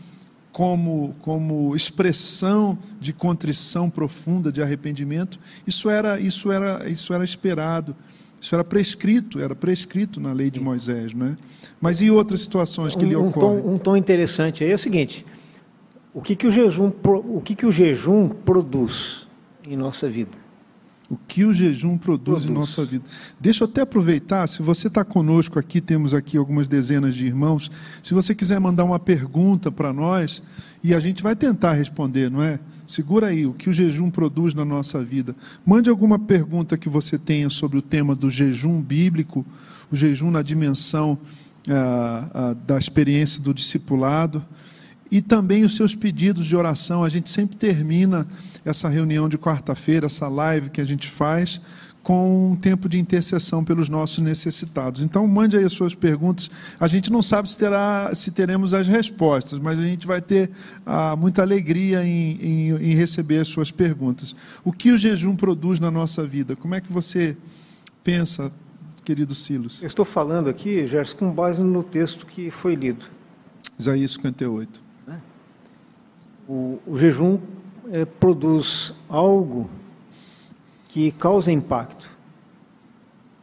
como, 0.51 1.15
como 1.21 1.77
expressão 1.77 2.79
de 2.99 3.13
contrição 3.13 3.91
profunda, 3.91 4.51
de 4.51 4.63
arrependimento, 4.63 5.39
isso 5.67 5.91
era, 5.91 6.19
isso 6.19 6.51
era, 6.51 6.89
isso 6.89 7.13
era 7.13 7.23
esperado. 7.23 7.95
Isso 8.41 8.55
era 8.55 8.65
prescrito, 8.65 9.39
era 9.39 9.55
prescrito 9.55 10.19
na 10.19 10.33
lei 10.33 10.51
de 10.51 10.61
Moisés, 10.61 11.13
né? 11.13 11.37
Mas 11.79 12.01
e 12.01 12.11
outras 12.11 12.41
situações 12.41 12.97
que 12.97 13.05
um, 13.05 13.09
lhe 13.09 13.15
ocorrem? 13.15 13.59
Um 13.59 13.63
tom, 13.63 13.75
um 13.75 13.79
tom 13.79 13.97
interessante 13.99 14.65
aí 14.65 14.71
é 14.71 14.75
o 14.75 14.79
seguinte: 14.79 15.27
o 16.15 16.21
que, 16.21 16.37
que 16.37 16.47
o 16.47 16.53
jejum, 16.53 16.93
o 17.05 17.41
que, 17.41 17.55
que 17.55 17.65
o 17.65 17.73
jejum 17.73 18.29
produz 18.29 19.27
em 19.67 19.77
nossa 19.77 20.09
vida? 20.11 20.43
O 21.09 21.17
que 21.17 21.45
o 21.45 21.53
jejum 21.53 21.99
produz, 21.99 22.25
produz. 22.25 22.47
em 22.47 22.53
nossa 22.53 22.85
vida. 22.85 23.05
Deixa 23.39 23.65
eu 23.65 23.69
até 23.69 23.83
aproveitar, 23.83 24.47
se 24.47 24.63
você 24.63 24.89
está 24.89 25.05
conosco 25.05 25.59
aqui, 25.59 25.81
temos 25.81 26.15
aqui 26.15 26.37
algumas 26.37 26.69
dezenas 26.69 27.15
de 27.15 27.27
irmãos. 27.27 27.71
Se 28.03 28.15
você 28.15 28.35
quiser 28.35 28.59
mandar 28.59 28.85
uma 28.85 28.99
pergunta 28.99 29.71
para 29.71 29.93
nós, 29.93 30.43
e 30.83 30.95
a 30.95 31.01
gente 31.01 31.23
vai 31.23 31.37
tentar 31.37 31.75
responder, 31.75 32.31
não 32.31 32.43
é? 32.43 32.59
Segura 32.87 33.29
aí, 33.29 33.47
o 33.47 33.53
que 33.53 33.69
o 33.69 33.73
jejum 33.73 34.11
produz 34.11 34.55
na 34.55 34.65
nossa 34.65 35.03
vida. 35.03 35.37
Mande 35.65 35.89
alguma 35.89 36.19
pergunta 36.19 36.79
que 36.79 36.89
você 36.89 37.19
tenha 37.19 37.49
sobre 37.51 37.79
o 37.79 37.83
tema 37.83 38.15
do 38.15 38.31
jejum 38.31 38.81
bíblico, 38.81 39.45
o 39.91 39.97
jejum 39.97 40.31
na 40.31 40.43
dimensão 40.43 41.19
ah, 41.69 42.29
ah, 42.33 42.57
da 42.67 42.79
experiência 42.79 43.41
do 43.41 43.53
discipulado 43.53 44.45
e 45.13 45.21
também 45.21 45.63
os 45.63 45.77
seus 45.77 45.95
pedidos 45.95 46.47
de 46.47 46.57
oração. 46.57 47.05
A 47.05 47.09
gente 47.11 47.29
sempre 47.29 47.55
termina 47.55 48.27
essa 48.65 48.89
reunião 48.89 49.29
de 49.29 49.37
quarta-feira, 49.37 50.07
essa 50.07 50.27
live 50.27 50.71
que 50.71 50.81
a 50.81 50.87
gente 50.87 51.07
faz, 51.07 51.61
com 52.03 52.53
um 52.53 52.57
tempo 52.57 52.89
de 52.89 52.99
intercessão 52.99 53.63
pelos 53.63 53.91
nossos 53.91 54.19
necessitados. 54.21 55.03
Então, 55.03 55.29
mande 55.29 55.55
aí 55.55 55.65
as 55.65 55.75
suas 55.75 55.95
perguntas. 55.95 56.51
A 56.81 56.87
gente 56.87 57.13
não 57.13 57.21
sabe 57.21 57.51
se, 57.51 57.59
terá, 57.59 58.11
se 58.15 58.31
teremos 58.31 58.73
as 58.73 58.89
respostas, 58.89 59.59
mas 59.59 59.79
a 59.79 59.83
gente 59.83 60.07
vai 60.07 60.23
ter 60.23 60.51
ah, 60.87 61.15
muita 61.15 61.43
alegria 61.43 62.03
em, 62.03 62.39
em, 62.41 62.71
em 62.71 62.95
receber 62.95 63.41
as 63.41 63.49
suas 63.49 63.71
perguntas. 63.71 64.35
O 64.65 64.73
que 64.73 64.93
o 64.93 64.97
jejum 64.97 65.37
produz 65.37 65.79
na 65.79 65.91
nossa 65.91 66.27
vida? 66.27 66.57
Como 66.57 66.75
é 66.75 66.81
que 66.81 66.91
você 66.91 67.37
pensa, 68.03 68.51
querido 69.05 69.35
Silos? 69.35 69.83
Eu 69.83 69.89
estou 69.89 70.07
falando 70.07 70.49
aqui, 70.49 70.87
Gerson, 70.87 71.19
com 71.19 71.31
base 71.31 71.63
no 71.63 71.83
texto 71.83 72.25
que 72.25 72.51
foi 72.51 72.75
lido. 72.75 73.05
Isaías 73.79 74.13
58 74.13 74.92
o, 76.49 76.79
o 76.87 76.99
jejum 76.99 77.39
é, 77.91 78.05
produz 78.05 78.95
algo 79.09 79.69
que 80.89 81.13
causa 81.13 81.51
impacto. 81.51 82.11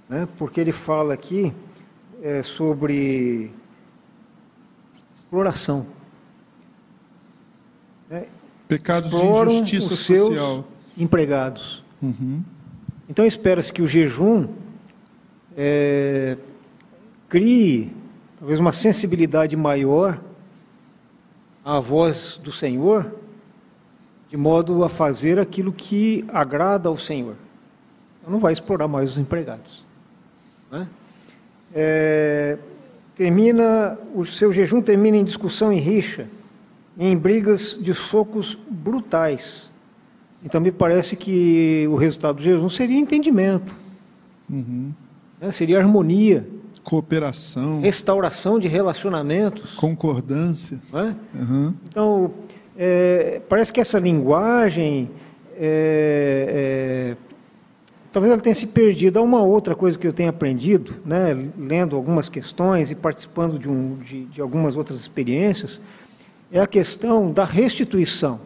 Né? 0.08 0.28
Porque 0.38 0.60
ele 0.60 0.72
fala 0.72 1.14
aqui 1.14 1.54
é, 2.22 2.44
sobre 2.44 3.52
exploração. 5.16 5.86
Né? 8.10 8.26
Pecados 8.68 9.12
Exploram 9.12 9.50
de 9.50 9.56
injustiça 9.58 9.94
os 9.94 10.00
seus 10.00 10.28
social. 10.28 10.68
empregados. 10.98 11.84
Uhum. 12.02 12.44
Então 13.08 13.26
espera-se 13.26 13.74
que 13.74 13.82
o 13.82 13.88
jejum 13.88 14.48
é, 15.58 16.38
crie 17.28 17.92
talvez 18.40 18.60
uma 18.60 18.72
sensibilidade 18.72 19.56
maior 19.56 20.22
a 21.64 21.80
voz 21.80 22.40
do 22.44 22.52
Senhor, 22.52 23.14
de 24.30 24.38
modo 24.38 24.84
a 24.84 24.90
fazer 24.90 25.40
aquilo 25.40 25.72
que 25.72 26.26
agrada 26.30 26.90
ao 26.90 26.98
Senhor. 26.98 27.36
Então, 28.20 28.32
não 28.32 28.40
vai 28.40 28.54
explorar 28.54 28.88
mais 28.88 29.12
os 29.12 29.18
empregados. 29.18 29.84
Né? 30.72 30.88
É, 31.74 32.58
termina 33.16 33.98
o 34.14 34.26
seu 34.26 34.52
jejum 34.54 34.82
termina 34.82 35.18
em 35.18 35.24
discussão 35.24 35.74
e 35.74 35.80
rixa, 35.80 36.28
em 36.98 37.18
brigas 37.18 37.78
de 37.80 37.94
socos 37.94 38.58
brutais. 38.70 39.72
Então 40.44 40.62
me 40.62 40.72
parece 40.72 41.16
que 41.16 41.86
o 41.90 41.96
resultado 41.96 42.38
do 42.38 42.42
jejum 42.42 42.70
seria 42.70 42.98
entendimento, 42.98 43.74
uhum. 44.50 44.92
né? 45.40 45.52
seria 45.52 45.80
harmonia 45.80 46.48
cooperação, 46.90 47.82
restauração 47.82 48.60
de 48.60 48.68
relacionamentos, 48.68 49.74
concordância. 49.74 50.80
É? 50.92 51.38
Uhum. 51.38 51.74
Então, 51.88 52.32
é, 52.76 53.40
parece 53.48 53.72
que 53.72 53.80
essa 53.80 54.00
linguagem, 54.00 55.08
é, 55.56 57.16
é, 57.16 57.18
talvez 58.12 58.34
ela 58.34 58.42
tenha 58.42 58.56
se 58.56 58.66
perdido. 58.66 59.20
Há 59.20 59.22
uma 59.22 59.44
outra 59.44 59.76
coisa 59.76 60.00
que 60.00 60.08
eu 60.08 60.14
tenho 60.14 60.32
aprendido, 60.32 60.96
né, 61.06 61.38
lendo 61.56 61.96
algumas 61.96 62.28
questões 62.28 62.90
e 62.90 62.96
participando 62.96 63.60
de, 63.60 63.70
um, 63.70 63.98
de, 63.98 64.26
de 64.26 64.42
algumas 64.42 64.76
outras 64.76 65.00
experiências, 65.00 65.80
é 66.52 66.60
a 66.60 66.66
questão 66.66 67.32
da 67.32 67.46
restituição. 67.46 68.40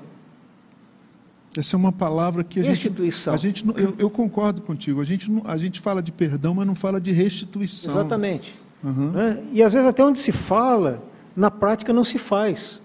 Essa 1.57 1.75
é 1.75 1.77
uma 1.77 1.91
palavra 1.91 2.43
que 2.43 2.59
a 2.59 2.63
restituição. 2.63 3.37
gente. 3.37 3.63
A 3.63 3.71
gente 3.71 3.81
eu, 3.81 3.95
eu, 3.97 4.09
concordo 4.09 4.61
contigo. 4.61 4.99
A 4.99 5.03
gente, 5.03 5.31
a 5.45 5.57
gente 5.57 5.79
fala 5.79 6.01
de 6.01 6.11
perdão, 6.11 6.55
mas 6.55 6.65
não 6.65 6.75
fala 6.75 6.99
de 6.99 7.11
restituição. 7.11 7.93
Exatamente. 7.93 8.55
Uhum. 8.83 9.11
Né? 9.11 9.43
E 9.51 9.61
às 9.61 9.71
vezes 9.71 9.87
até 9.87 10.03
onde 10.03 10.19
se 10.19 10.31
fala, 10.31 11.03
na 11.35 11.51
prática 11.51 11.93
não 11.93 12.03
se 12.03 12.17
faz. 12.17 12.81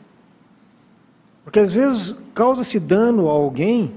Porque 1.44 1.59
às 1.59 1.72
vezes 1.72 2.14
causa-se 2.35 2.78
dano 2.78 3.28
a 3.28 3.33
alguém 3.33 3.94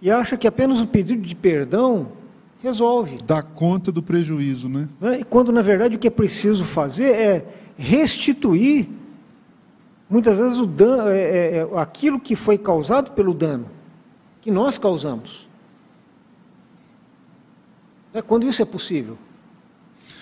e 0.00 0.10
acha 0.10 0.36
que 0.36 0.46
apenas 0.46 0.80
o 0.80 0.86
pedido 0.86 1.22
de 1.22 1.34
perdão 1.34 2.12
resolve. 2.62 3.16
Dá 3.26 3.42
conta 3.42 3.90
do 3.90 4.02
prejuízo, 4.02 4.68
né? 4.68 4.88
né? 5.00 5.20
E 5.20 5.24
quando 5.24 5.50
na 5.50 5.60
verdade 5.62 5.96
o 5.96 5.98
que 5.98 6.06
é 6.06 6.10
preciso 6.10 6.64
fazer 6.64 7.12
é 7.14 7.44
restituir 7.76 8.88
muitas 10.08 10.38
vezes 10.38 10.58
o 10.58 10.66
dano, 10.66 11.10
é, 11.10 11.18
é, 11.18 11.56
é 11.56 11.68
aquilo 11.78 12.20
que 12.20 12.36
foi 12.36 12.56
causado 12.56 13.10
pelo 13.12 13.34
dano 13.34 13.77
que 14.48 14.52
nós 14.52 14.78
causamos. 14.78 15.46
É 18.14 18.22
quando 18.22 18.48
isso 18.48 18.62
é 18.62 18.64
possível. 18.64 19.18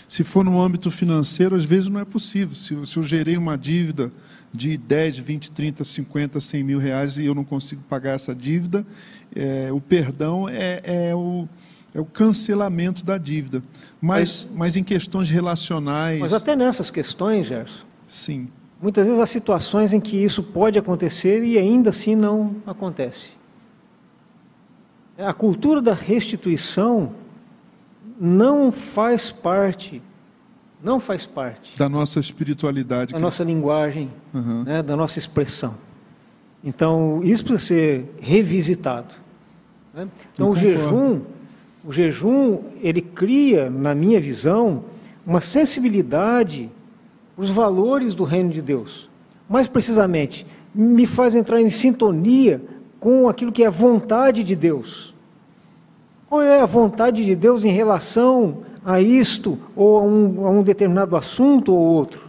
Se 0.08 0.24
for 0.24 0.44
no 0.44 0.60
âmbito 0.60 0.90
financeiro, 0.90 1.54
às 1.54 1.64
vezes 1.64 1.88
não 1.88 2.00
é 2.00 2.04
possível. 2.04 2.52
Se, 2.56 2.74
se 2.86 2.96
eu 2.96 3.04
gerei 3.04 3.36
uma 3.36 3.56
dívida 3.56 4.10
de 4.52 4.76
10, 4.76 5.20
20, 5.20 5.50
30, 5.52 5.84
50, 5.84 6.40
100 6.40 6.64
mil 6.64 6.80
reais 6.80 7.18
e 7.18 7.24
eu 7.24 7.36
não 7.36 7.44
consigo 7.44 7.82
pagar 7.88 8.16
essa 8.16 8.34
dívida, 8.34 8.84
é, 9.32 9.70
o 9.72 9.80
perdão 9.80 10.48
é, 10.48 10.80
é, 10.82 11.14
o, 11.14 11.48
é 11.94 12.00
o 12.00 12.04
cancelamento 12.04 13.04
da 13.04 13.18
dívida. 13.18 13.62
Mas, 14.00 14.48
mas, 14.50 14.56
mas 14.56 14.76
em 14.76 14.82
questões 14.82 15.30
relacionais. 15.30 16.18
Mas 16.18 16.32
até 16.32 16.56
nessas 16.56 16.90
questões, 16.90 17.46
Gerson. 17.46 17.84
Sim. 18.08 18.48
Muitas 18.82 19.06
vezes 19.06 19.20
há 19.20 19.26
situações 19.26 19.92
em 19.92 20.00
que 20.00 20.16
isso 20.16 20.42
pode 20.42 20.76
acontecer 20.76 21.44
e 21.44 21.56
ainda 21.56 21.90
assim 21.90 22.16
não 22.16 22.56
acontece. 22.66 23.35
A 25.18 25.32
cultura 25.32 25.80
da 25.80 25.94
restituição 25.94 27.12
não 28.20 28.70
faz 28.70 29.30
parte, 29.30 30.02
não 30.82 31.00
faz 31.00 31.24
parte 31.24 31.76
da 31.78 31.88
nossa 31.88 32.20
espiritualidade, 32.20 33.12
da 33.12 33.18
nossa 33.18 33.42
linguagem, 33.44 34.10
uhum. 34.34 34.64
né, 34.64 34.82
da 34.82 34.96
nossa 34.96 35.18
expressão. 35.18 35.74
Então, 36.62 37.20
isso 37.22 37.44
precisa 37.44 37.66
ser 37.66 38.14
revisitado. 38.20 39.14
Né? 39.94 40.08
Então, 40.32 40.50
o 40.50 40.56
jejum, 40.56 41.20
o 41.84 41.92
jejum, 41.92 42.62
ele 42.82 43.00
cria, 43.00 43.70
na 43.70 43.94
minha 43.94 44.20
visão, 44.20 44.84
uma 45.26 45.40
sensibilidade 45.40 46.70
para 47.34 47.44
os 47.44 47.50
valores 47.50 48.14
do 48.14 48.24
reino 48.24 48.50
de 48.50 48.60
Deus. 48.60 49.08
Mais 49.48 49.68
precisamente, 49.68 50.46
me 50.74 51.06
faz 51.06 51.34
entrar 51.34 51.60
em 51.60 51.70
sintonia 51.70 52.60
com 53.00 53.28
aquilo 53.28 53.52
que 53.52 53.62
é 53.62 53.70
vontade 53.70 54.42
de 54.42 54.56
Deus. 54.56 55.14
Qual 56.28 56.42
é 56.42 56.60
a 56.60 56.66
vontade 56.66 57.24
de 57.24 57.36
Deus 57.36 57.64
em 57.64 57.70
relação 57.70 58.62
a 58.84 59.00
isto, 59.00 59.58
ou 59.74 59.98
a 59.98 60.02
um, 60.02 60.46
a 60.46 60.50
um 60.50 60.62
determinado 60.62 61.16
assunto 61.16 61.72
ou 61.72 61.80
outro? 61.80 62.26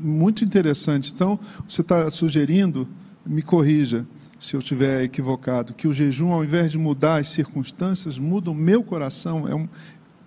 Muito 0.00 0.44
interessante. 0.44 1.12
Então, 1.12 1.38
você 1.68 1.82
está 1.82 2.10
sugerindo, 2.10 2.88
me 3.24 3.42
corrija 3.42 4.06
se 4.38 4.54
eu 4.54 4.60
estiver 4.60 5.04
equivocado, 5.04 5.72
que 5.72 5.86
o 5.86 5.92
jejum, 5.92 6.32
ao 6.32 6.42
invés 6.42 6.72
de 6.72 6.78
mudar 6.78 7.20
as 7.20 7.28
circunstâncias, 7.28 8.18
muda 8.18 8.50
o 8.50 8.54
meu 8.54 8.82
coração, 8.82 9.46
é 9.46 9.54
um, 9.54 9.68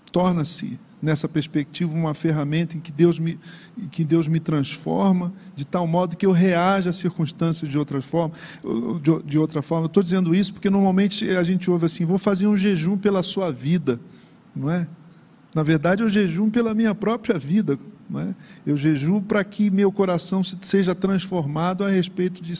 torna-se 0.09 0.79
nessa 1.05 1.29
perspectiva 1.29 1.93
uma 1.93 2.13
ferramenta 2.13 2.75
em 2.75 2.79
que 2.79 2.91
Deus 2.91 3.19
me 3.19 3.39
que 3.91 4.03
Deus 4.03 4.27
me 4.27 4.39
transforma 4.39 5.31
de 5.55 5.65
tal 5.65 5.85
modo 5.85 6.17
que 6.17 6.25
eu 6.25 6.31
reaja 6.31 6.89
às 6.89 6.95
circunstâncias 6.95 7.69
de 7.69 7.77
outra 7.77 8.01
forma 8.01 8.33
de, 9.01 9.23
de 9.23 9.37
outra 9.37 9.61
forma. 9.61 9.85
estou 9.85 10.01
dizendo 10.01 10.33
isso 10.33 10.51
porque 10.53 10.69
normalmente 10.69 11.29
a 11.29 11.43
gente 11.43 11.69
ouve 11.69 11.85
assim: 11.85 12.03
vou 12.03 12.17
fazer 12.17 12.47
um 12.47 12.57
jejum 12.57 12.97
pela 12.97 13.21
sua 13.21 13.51
vida, 13.51 13.99
não 14.55 14.69
é? 14.69 14.87
Na 15.53 15.63
verdade, 15.63 16.03
eu 16.03 16.09
jejum 16.09 16.49
pela 16.49 16.73
minha 16.73 16.93
própria 16.93 17.39
vida. 17.39 17.77
Não 18.09 18.19
é? 18.19 18.35
Eu 18.67 18.75
jejuo 18.75 19.21
para 19.21 19.43
que 19.43 19.71
meu 19.71 19.91
coração 19.91 20.43
seja 20.43 20.93
transformado 20.93 21.83
a 21.83 21.89
respeito 21.89 22.43
de, 22.43 22.53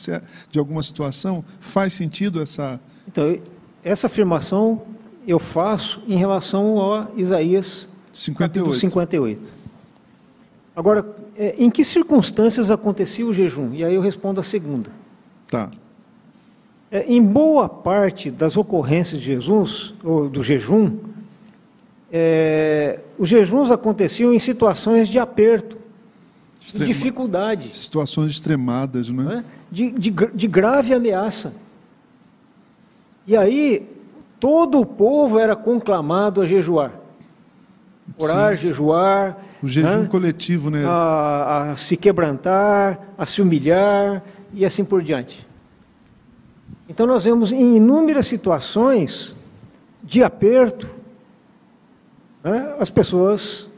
de 0.50 0.58
alguma 0.58 0.82
situação. 0.82 1.44
Faz 1.60 1.92
sentido 1.92 2.40
essa. 2.40 2.80
Então, 3.06 3.38
essa 3.84 4.06
afirmação 4.06 4.82
eu 5.26 5.38
faço 5.38 6.00
em 6.06 6.16
relação 6.16 6.94
a 6.94 7.08
Isaías 7.16 7.88
58. 8.16 8.78
58. 8.80 9.42
Agora, 10.74 11.06
é, 11.36 11.54
em 11.58 11.70
que 11.70 11.84
circunstâncias 11.84 12.70
acontecia 12.70 13.26
o 13.26 13.32
jejum? 13.32 13.74
E 13.74 13.84
aí 13.84 13.94
eu 13.94 14.00
respondo 14.00 14.40
a 14.40 14.44
segunda. 14.44 14.90
Tá. 15.50 15.70
É, 16.90 17.04
em 17.12 17.22
boa 17.22 17.68
parte 17.68 18.30
das 18.30 18.56
ocorrências 18.56 19.20
de 19.20 19.26
Jesus, 19.26 19.94
ou 20.02 20.30
do 20.30 20.42
jejum, 20.42 20.96
é, 22.10 23.00
os 23.18 23.28
jejuns 23.28 23.70
aconteciam 23.70 24.32
em 24.32 24.38
situações 24.38 25.08
de 25.08 25.18
aperto, 25.18 25.76
Extrema, 26.58 26.86
de 26.86 26.92
dificuldade. 26.92 27.76
Situações 27.76 28.32
extremadas, 28.32 29.10
não 29.10 29.30
é? 29.30 29.44
De, 29.70 29.90
de, 29.90 30.10
de 30.10 30.48
grave 30.48 30.94
ameaça. 30.94 31.52
E 33.26 33.36
aí, 33.36 33.86
todo 34.40 34.80
o 34.80 34.86
povo 34.86 35.38
era 35.38 35.54
conclamado 35.54 36.40
a 36.40 36.46
jejuar. 36.46 37.05
Orar, 38.18 38.56
Sim. 38.56 38.68
jejuar. 38.68 39.38
O 39.62 39.68
jejum 39.68 40.02
né? 40.02 40.08
coletivo, 40.08 40.70
né? 40.70 40.84
A, 40.86 41.72
a 41.72 41.76
se 41.76 41.96
quebrantar, 41.96 42.98
a 43.18 43.26
se 43.26 43.42
humilhar 43.42 44.22
e 44.52 44.64
assim 44.64 44.84
por 44.84 45.02
diante. 45.02 45.46
Então, 46.88 47.06
nós 47.06 47.24
vemos 47.24 47.52
em 47.52 47.76
inúmeras 47.76 48.26
situações 48.26 49.34
de 50.04 50.22
aperto, 50.22 50.88
né, 52.44 52.76
as 52.78 52.88
pessoas 52.88 53.68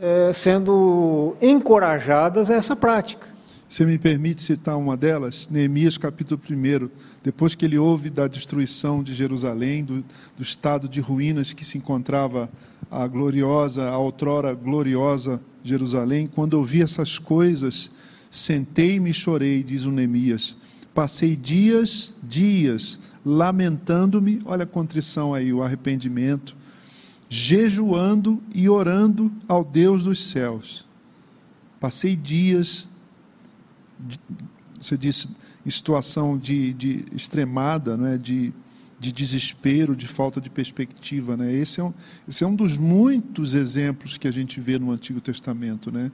é, 0.00 0.32
sendo 0.32 1.36
encorajadas 1.42 2.48
a 2.50 2.54
essa 2.54 2.76
prática. 2.76 3.29
Você 3.70 3.86
me 3.86 4.00
permite 4.00 4.42
citar 4.42 4.76
uma 4.76 4.96
delas? 4.96 5.48
Neemias 5.48 5.96
capítulo 5.96 6.40
1. 6.50 6.90
Depois 7.22 7.54
que 7.54 7.64
ele 7.64 7.78
ouve 7.78 8.10
da 8.10 8.26
destruição 8.26 9.00
de 9.00 9.14
Jerusalém, 9.14 9.84
do, 9.84 10.04
do 10.36 10.42
estado 10.42 10.88
de 10.88 10.98
ruínas 10.98 11.52
que 11.52 11.64
se 11.64 11.78
encontrava 11.78 12.50
a 12.90 13.06
gloriosa, 13.06 13.88
a 13.88 13.96
outrora 13.96 14.52
gloriosa 14.54 15.40
Jerusalém, 15.62 16.26
quando 16.26 16.54
ouvi 16.54 16.82
essas 16.82 17.16
coisas, 17.16 17.92
sentei-me 18.28 19.10
e 19.10 19.14
chorei, 19.14 19.62
diz 19.62 19.84
o 19.84 19.92
Neemias. 19.92 20.56
Passei 20.92 21.36
dias, 21.36 22.12
dias, 22.24 22.98
lamentando-me, 23.24 24.42
olha 24.46 24.64
a 24.64 24.66
contrição 24.66 25.32
aí, 25.32 25.52
o 25.52 25.62
arrependimento, 25.62 26.56
jejuando 27.28 28.42
e 28.52 28.68
orando 28.68 29.30
ao 29.46 29.64
Deus 29.64 30.02
dos 30.02 30.28
céus. 30.28 30.84
Passei 31.78 32.16
dias, 32.16 32.89
você 34.78 34.96
disse, 34.96 35.28
em 35.64 35.70
situação 35.70 36.38
de, 36.38 36.72
de 36.72 37.04
extremada, 37.14 37.96
não 37.96 38.06
é? 38.06 38.16
de, 38.16 38.52
de 38.98 39.12
desespero, 39.12 39.94
de 39.94 40.06
falta 40.06 40.40
de 40.40 40.48
perspectiva. 40.48 41.36
Né? 41.36 41.52
Esse, 41.52 41.80
é 41.80 41.84
um, 41.84 41.92
esse 42.28 42.42
é 42.44 42.46
um 42.46 42.54
dos 42.54 42.78
muitos 42.78 43.54
exemplos 43.54 44.16
que 44.16 44.26
a 44.26 44.30
gente 44.30 44.60
vê 44.60 44.78
no 44.78 44.90
Antigo 44.90 45.20
Testamento. 45.20 45.92
Né? 45.92 46.10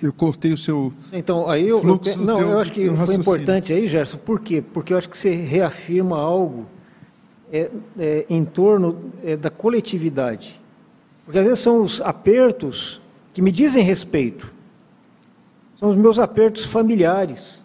Eu 0.00 0.12
cortei 0.12 0.52
o 0.52 0.56
seu 0.56 0.92
então 1.12 1.48
aí 1.48 1.68
eu, 1.68 1.78
eu, 1.78 1.84
não 1.84 1.98
teu, 1.98 2.50
eu 2.50 2.58
acho 2.60 2.72
que 2.72 2.88
foi 2.88 3.14
importante 3.16 3.72
aí 3.72 3.88
Gerson 3.88 4.16
por 4.16 4.38
quê 4.38 4.62
porque 4.62 4.92
eu 4.92 4.96
acho 4.96 5.08
que 5.08 5.18
você 5.18 5.32
reafirma 5.32 6.16
algo 6.16 6.66
é, 7.52 7.68
é, 7.98 8.26
em 8.28 8.44
torno 8.44 9.12
é, 9.24 9.36
da 9.36 9.50
coletividade. 9.50 10.60
Porque 11.24 11.38
às 11.38 11.44
vezes 11.44 11.60
são 11.60 11.82
os 11.82 12.00
apertos 12.00 13.00
que 13.34 13.42
me 13.42 13.50
dizem 13.50 13.82
respeito. 13.82 14.52
São 15.78 15.90
os 15.90 15.96
meus 15.96 16.18
apertos 16.18 16.64
familiares. 16.64 17.64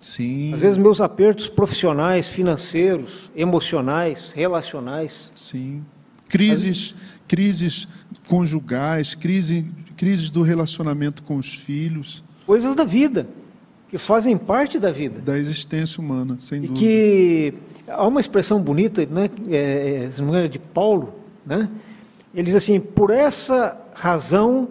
Sim. 0.00 0.52
Às 0.52 0.60
vezes 0.60 0.78
meus 0.78 1.00
apertos 1.00 1.48
profissionais, 1.48 2.26
financeiros, 2.26 3.30
emocionais, 3.34 4.32
relacionais. 4.34 5.30
Sim. 5.34 5.82
Crises, 6.28 6.94
crises 7.26 7.88
conjugais, 8.28 9.14
crise, 9.14 9.66
crises 9.96 10.30
do 10.30 10.42
relacionamento 10.42 11.22
com 11.22 11.36
os 11.36 11.54
filhos. 11.54 12.22
Coisas 12.46 12.74
da 12.74 12.84
vida, 12.84 13.26
que 13.88 13.96
fazem 13.96 14.36
parte 14.36 14.78
da 14.78 14.90
vida. 14.90 15.20
Da 15.20 15.38
existência 15.38 16.02
humana, 16.02 16.36
sem 16.38 16.58
e 16.58 16.66
dúvida. 16.66 16.80
Que 16.80 17.54
Há 17.86 18.06
uma 18.06 18.20
expressão 18.20 18.60
bonita, 18.60 19.04
né, 19.04 19.28
é, 19.50 20.08
é, 20.08 20.48
de 20.48 20.58
Paulo, 20.58 21.14
né? 21.44 21.68
Ele 22.34 22.46
diz 22.46 22.54
assim: 22.54 22.80
por 22.80 23.10
essa 23.10 23.78
razão 23.94 24.68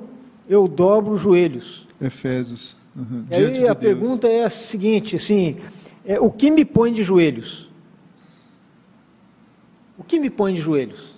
eu 0.49 0.67
dobro 0.67 1.13
os 1.13 1.21
joelhos. 1.21 1.82
Efésios. 2.01 2.75
Uhum. 2.95 3.25
E 3.31 3.35
aí 3.35 3.67
a 3.67 3.73
Deus. 3.73 3.77
pergunta 3.77 4.27
é 4.27 4.45
a 4.45 4.49
seguinte, 4.49 5.15
assim, 5.15 5.57
é, 6.05 6.19
o 6.19 6.29
que 6.29 6.51
me 6.51 6.63
põe 6.65 6.91
de 6.91 7.03
joelhos? 7.03 7.69
O 9.97 10.03
que 10.03 10.19
me 10.19 10.29
põe 10.29 10.53
de 10.53 10.61
joelhos? 10.61 11.13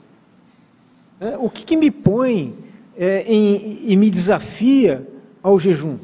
É, 1.19 1.37
o 1.37 1.49
que, 1.49 1.63
que, 1.63 1.77
me 1.77 1.89
põe 1.89 2.53
é, 2.95 3.23
em, 3.23 3.79
e 3.85 3.95
me 3.95 4.09
desafia 4.09 5.07
ao 5.41 5.59
jejum? 5.59 5.97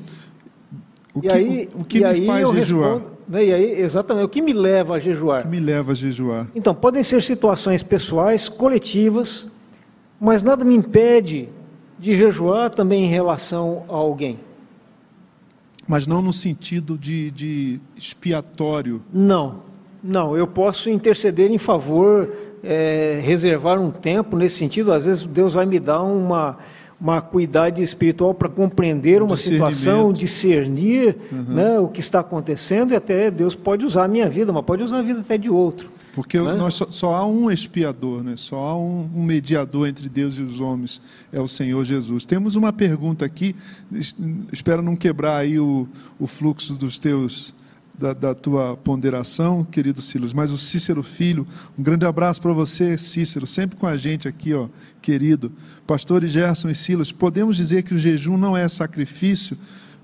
O 1.14 1.22
que, 1.22 1.28
e 1.28 1.32
aí, 1.32 1.70
o, 1.76 1.82
o 1.82 1.86
que 1.86 2.00
me 2.00 2.26
faz 2.26 2.50
jejuar? 2.52 2.94
Respondo, 2.94 3.12
né? 3.28 3.46
E 3.46 3.54
aí, 3.54 3.82
exatamente, 3.82 4.26
o 4.26 4.30
que 4.30 4.42
me 4.42 4.54
leva 4.54 4.96
a 4.96 5.00
jejuar? 5.00 5.42
O 5.42 5.44
que 5.44 5.50
me 5.50 5.60
leva 5.60 5.92
a 5.92 5.96
jejuar? 5.96 6.48
Então, 6.56 6.74
podem 6.74 7.04
ser 7.04 7.22
situações 7.22 7.84
pessoais, 7.84 8.50
coletivas, 8.50 9.48
mas 10.20 10.42
nada 10.42 10.64
me 10.64 10.76
impede 10.76 11.50
de 12.00 12.16
jejuar 12.16 12.70
também 12.70 13.06
em 13.06 13.10
relação 13.10 13.84
a 13.88 13.94
alguém. 13.94 14.40
Mas 15.92 16.08
não 16.08 16.22
no 16.22 16.32
sentido 16.32 16.98
de, 16.98 17.30
de 17.32 17.82
expiatório. 17.98 19.02
Não, 19.12 19.56
não. 20.02 20.38
Eu 20.38 20.48
posso 20.48 20.90
interceder 20.90 21.52
em 21.52 21.58
favor, 21.58 22.32
é, 22.64 23.20
reservar 23.22 23.78
um 23.78 23.92
tempo 23.92 24.38
nesse 24.38 24.56
sentido. 24.56 24.94
Às 24.94 25.04
vezes 25.04 25.26
Deus 25.26 25.52
vai 25.52 25.66
me 25.66 25.82
dar 25.82 26.02
uma 26.02 26.58
uma 27.02 27.18
acuidade 27.18 27.82
espiritual 27.82 28.32
para 28.32 28.48
compreender 28.48 29.24
uma 29.24 29.36
situação, 29.36 30.14
discernir 30.14 31.18
uhum. 31.32 31.56
né, 31.56 31.80
o 31.80 31.88
que 31.88 32.00
está 32.00 32.20
acontecendo 32.20 32.92
e 32.94 32.96
até 32.96 33.32
Deus 33.32 33.56
pode 33.56 33.84
usar 33.84 34.04
a 34.04 34.08
minha 34.08 34.30
vida, 34.30 34.54
mas 34.54 34.64
pode 34.64 34.84
usar 34.84 35.00
a 35.00 35.02
vida 35.02 35.20
até 35.20 35.36
de 35.36 35.50
outro. 35.50 35.90
Porque 36.14 36.40
né? 36.40 36.54
nós 36.54 36.76
só, 36.76 36.86
só, 36.92 37.16
há 37.16 37.26
um 37.26 37.50
expiador, 37.50 38.22
né? 38.24 38.36
só 38.36 38.58
há 38.58 38.78
um, 38.78 39.10
um, 39.16 39.24
mediador 39.24 39.88
entre 39.88 40.08
Deus 40.08 40.36
e 40.38 40.44
os 40.44 40.60
homens, 40.60 41.02
é 41.34 41.40
o 41.40 41.48
Senhor 41.48 41.84
Jesus. 41.84 42.24
Temos 42.24 42.56
uma 42.56 42.72
pergunta 42.72 43.26
aqui, 43.26 43.56
espero 44.52 44.84
não 44.84 44.96
quebrar 44.96 45.38
aí 45.38 45.58
o, 45.58 45.88
o 46.20 46.28
fluxo 46.28 46.76
dos 46.76 47.00
teus 47.00 47.52
da, 47.98 48.14
da, 48.14 48.34
tua 48.34 48.76
ponderação, 48.78 49.64
querido 49.64 50.02
Silas, 50.02 50.34
mas 50.34 50.52
o 50.52 50.58
Cícero 50.58 51.04
Filho, 51.04 51.46
um 51.78 51.84
grande 51.84 52.06
abraço 52.06 52.42
para 52.42 52.54
você, 52.54 52.98
Cícero, 52.98 53.46
sempre 53.46 53.78
com 53.78 53.86
a 53.86 53.96
gente 53.98 54.28
aqui, 54.28 54.54
ó, 54.54 54.68
querido. 55.02 55.52
Pastores 55.86 56.32
Gerson 56.32 56.70
e 56.70 56.76
Silas, 56.76 57.12
podemos 57.12 57.58
dizer 57.58 57.84
que 57.84 57.94
o 57.94 57.98
jejum 57.98 58.38
não 58.38 58.56
é 58.56 58.68
sacrifício, 58.68 59.58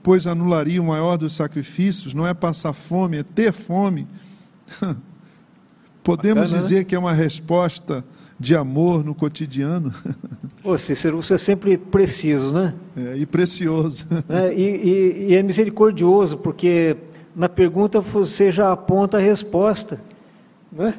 pois 0.03 0.27
anularia 0.27 0.81
o 0.81 0.85
maior 0.85 1.17
dos 1.17 1.35
sacrifícios, 1.35 2.13
não 2.13 2.27
é 2.27 2.33
passar 2.33 2.73
fome, 2.73 3.17
é 3.17 3.23
ter 3.23 3.51
fome. 3.51 4.07
podemos 6.03 6.43
Bacana, 6.43 6.57
né? 6.57 6.63
dizer 6.63 6.77
né? 6.77 6.83
que 6.83 6.95
é 6.95 6.99
uma 6.99 7.13
resposta 7.13 8.03
de 8.39 8.55
amor 8.55 9.03
no 9.03 9.15
cotidiano. 9.15 9.93
Ô 10.63 10.77
Cícero, 10.77 11.21
você 11.21 11.33
é 11.33 11.37
sempre 11.37 11.77
preciso, 11.77 12.53
né? 12.53 12.73
É, 12.95 13.17
e 13.17 13.25
precioso. 13.25 14.05
É, 14.29 14.53
e, 14.53 14.61
e, 14.61 15.27
e 15.29 15.35
é 15.35 15.43
misericordioso, 15.43 16.37
porque 16.37 16.95
na 17.37 17.47
pergunta 17.47 18.01
você 18.01 18.51
já 18.51 18.71
aponta 18.71 19.17
a 19.17 19.19
resposta. 19.19 20.01
Né? 20.71 20.91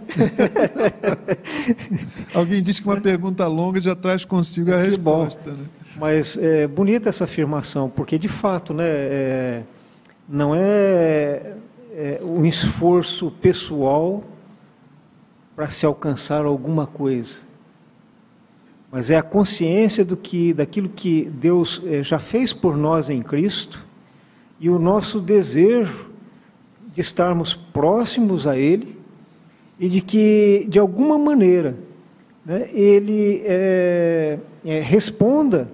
Alguém 2.32 2.62
diz 2.62 2.78
que 2.78 2.86
uma 2.86 3.00
pergunta 3.00 3.44
longa 3.48 3.80
já 3.80 3.96
traz 3.96 4.24
consigo 4.24 4.72
a 4.72 4.76
resposta. 4.76 5.50
Né? 5.50 5.64
Mas 5.96 6.36
é 6.36 6.68
bonita 6.68 7.08
essa 7.08 7.24
afirmação, 7.24 7.90
porque 7.90 8.16
de 8.16 8.28
fato, 8.28 8.72
né, 8.72 8.84
é, 8.86 9.62
não 10.28 10.54
é, 10.54 11.56
é 11.92 12.20
um 12.22 12.46
esforço 12.46 13.32
pessoal 13.42 14.22
para 15.56 15.68
se 15.68 15.84
alcançar 15.84 16.44
alguma 16.44 16.86
coisa, 16.86 17.38
mas 18.92 19.10
é 19.10 19.16
a 19.16 19.22
consciência 19.24 20.04
do 20.04 20.16
que, 20.16 20.54
daquilo 20.54 20.88
que 20.88 21.24
Deus 21.24 21.82
é, 21.84 22.00
já 22.04 22.20
fez 22.20 22.52
por 22.52 22.76
nós 22.76 23.10
em 23.10 23.22
Cristo 23.22 23.84
e 24.60 24.70
o 24.70 24.78
nosso 24.78 25.20
desejo 25.20 26.07
de 26.98 27.02
estarmos 27.02 27.54
próximos 27.54 28.44
a 28.44 28.58
Ele 28.58 28.98
e 29.78 29.88
de 29.88 30.00
que, 30.00 30.66
de 30.68 30.80
alguma 30.80 31.16
maneira, 31.16 31.76
né, 32.44 32.68
Ele 32.72 33.40
é, 33.44 34.36
é, 34.64 34.80
responda 34.80 35.70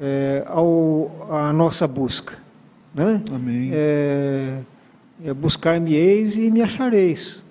é, 0.00 0.44
ao, 0.46 1.26
à 1.28 1.52
nossa 1.52 1.88
busca. 1.88 2.38
Né? 2.94 3.20
Amém. 3.32 3.70
É, 3.72 4.60
é 5.24 5.34
buscar-me-eis 5.34 6.36
e 6.36 6.48
me 6.48 6.62
achareis. 6.62 7.42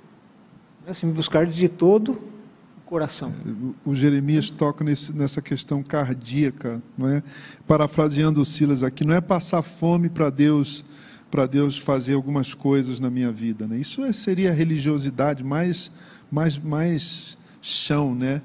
Né? 0.88 0.94
Se 0.94 1.06
me 1.06 1.12
buscar 1.12 1.46
de 1.48 1.68
todo 1.68 2.14
o 2.14 2.82
coração. 2.86 3.34
É, 3.46 3.74
o 3.84 3.94
Jeremias 3.94 4.50
toca 4.50 4.86
nesse, 4.86 5.14
nessa 5.14 5.42
questão 5.42 5.84
cardíaca, 5.84 6.82
não 6.98 7.10
é? 7.10 7.22
parafraseando 7.68 8.40
o 8.40 8.46
Silas 8.46 8.84
aqui, 8.84 9.04
não 9.04 9.14
é 9.14 9.20
passar 9.20 9.64
fome 9.64 10.08
para 10.08 10.30
Deus 10.30 10.86
para 11.30 11.46
Deus 11.46 11.78
fazer 11.78 12.14
algumas 12.14 12.54
coisas 12.54 13.00
na 13.00 13.10
minha 13.10 13.32
vida. 13.32 13.68
Né? 13.68 13.78
Isso 13.78 14.04
é, 14.04 14.12
seria 14.12 14.52
a 14.52 14.54
religiosidade 14.54 15.44
mais, 15.44 15.92
mais, 16.32 16.58
mais 16.58 17.38
chão, 17.62 18.16
né? 18.16 18.42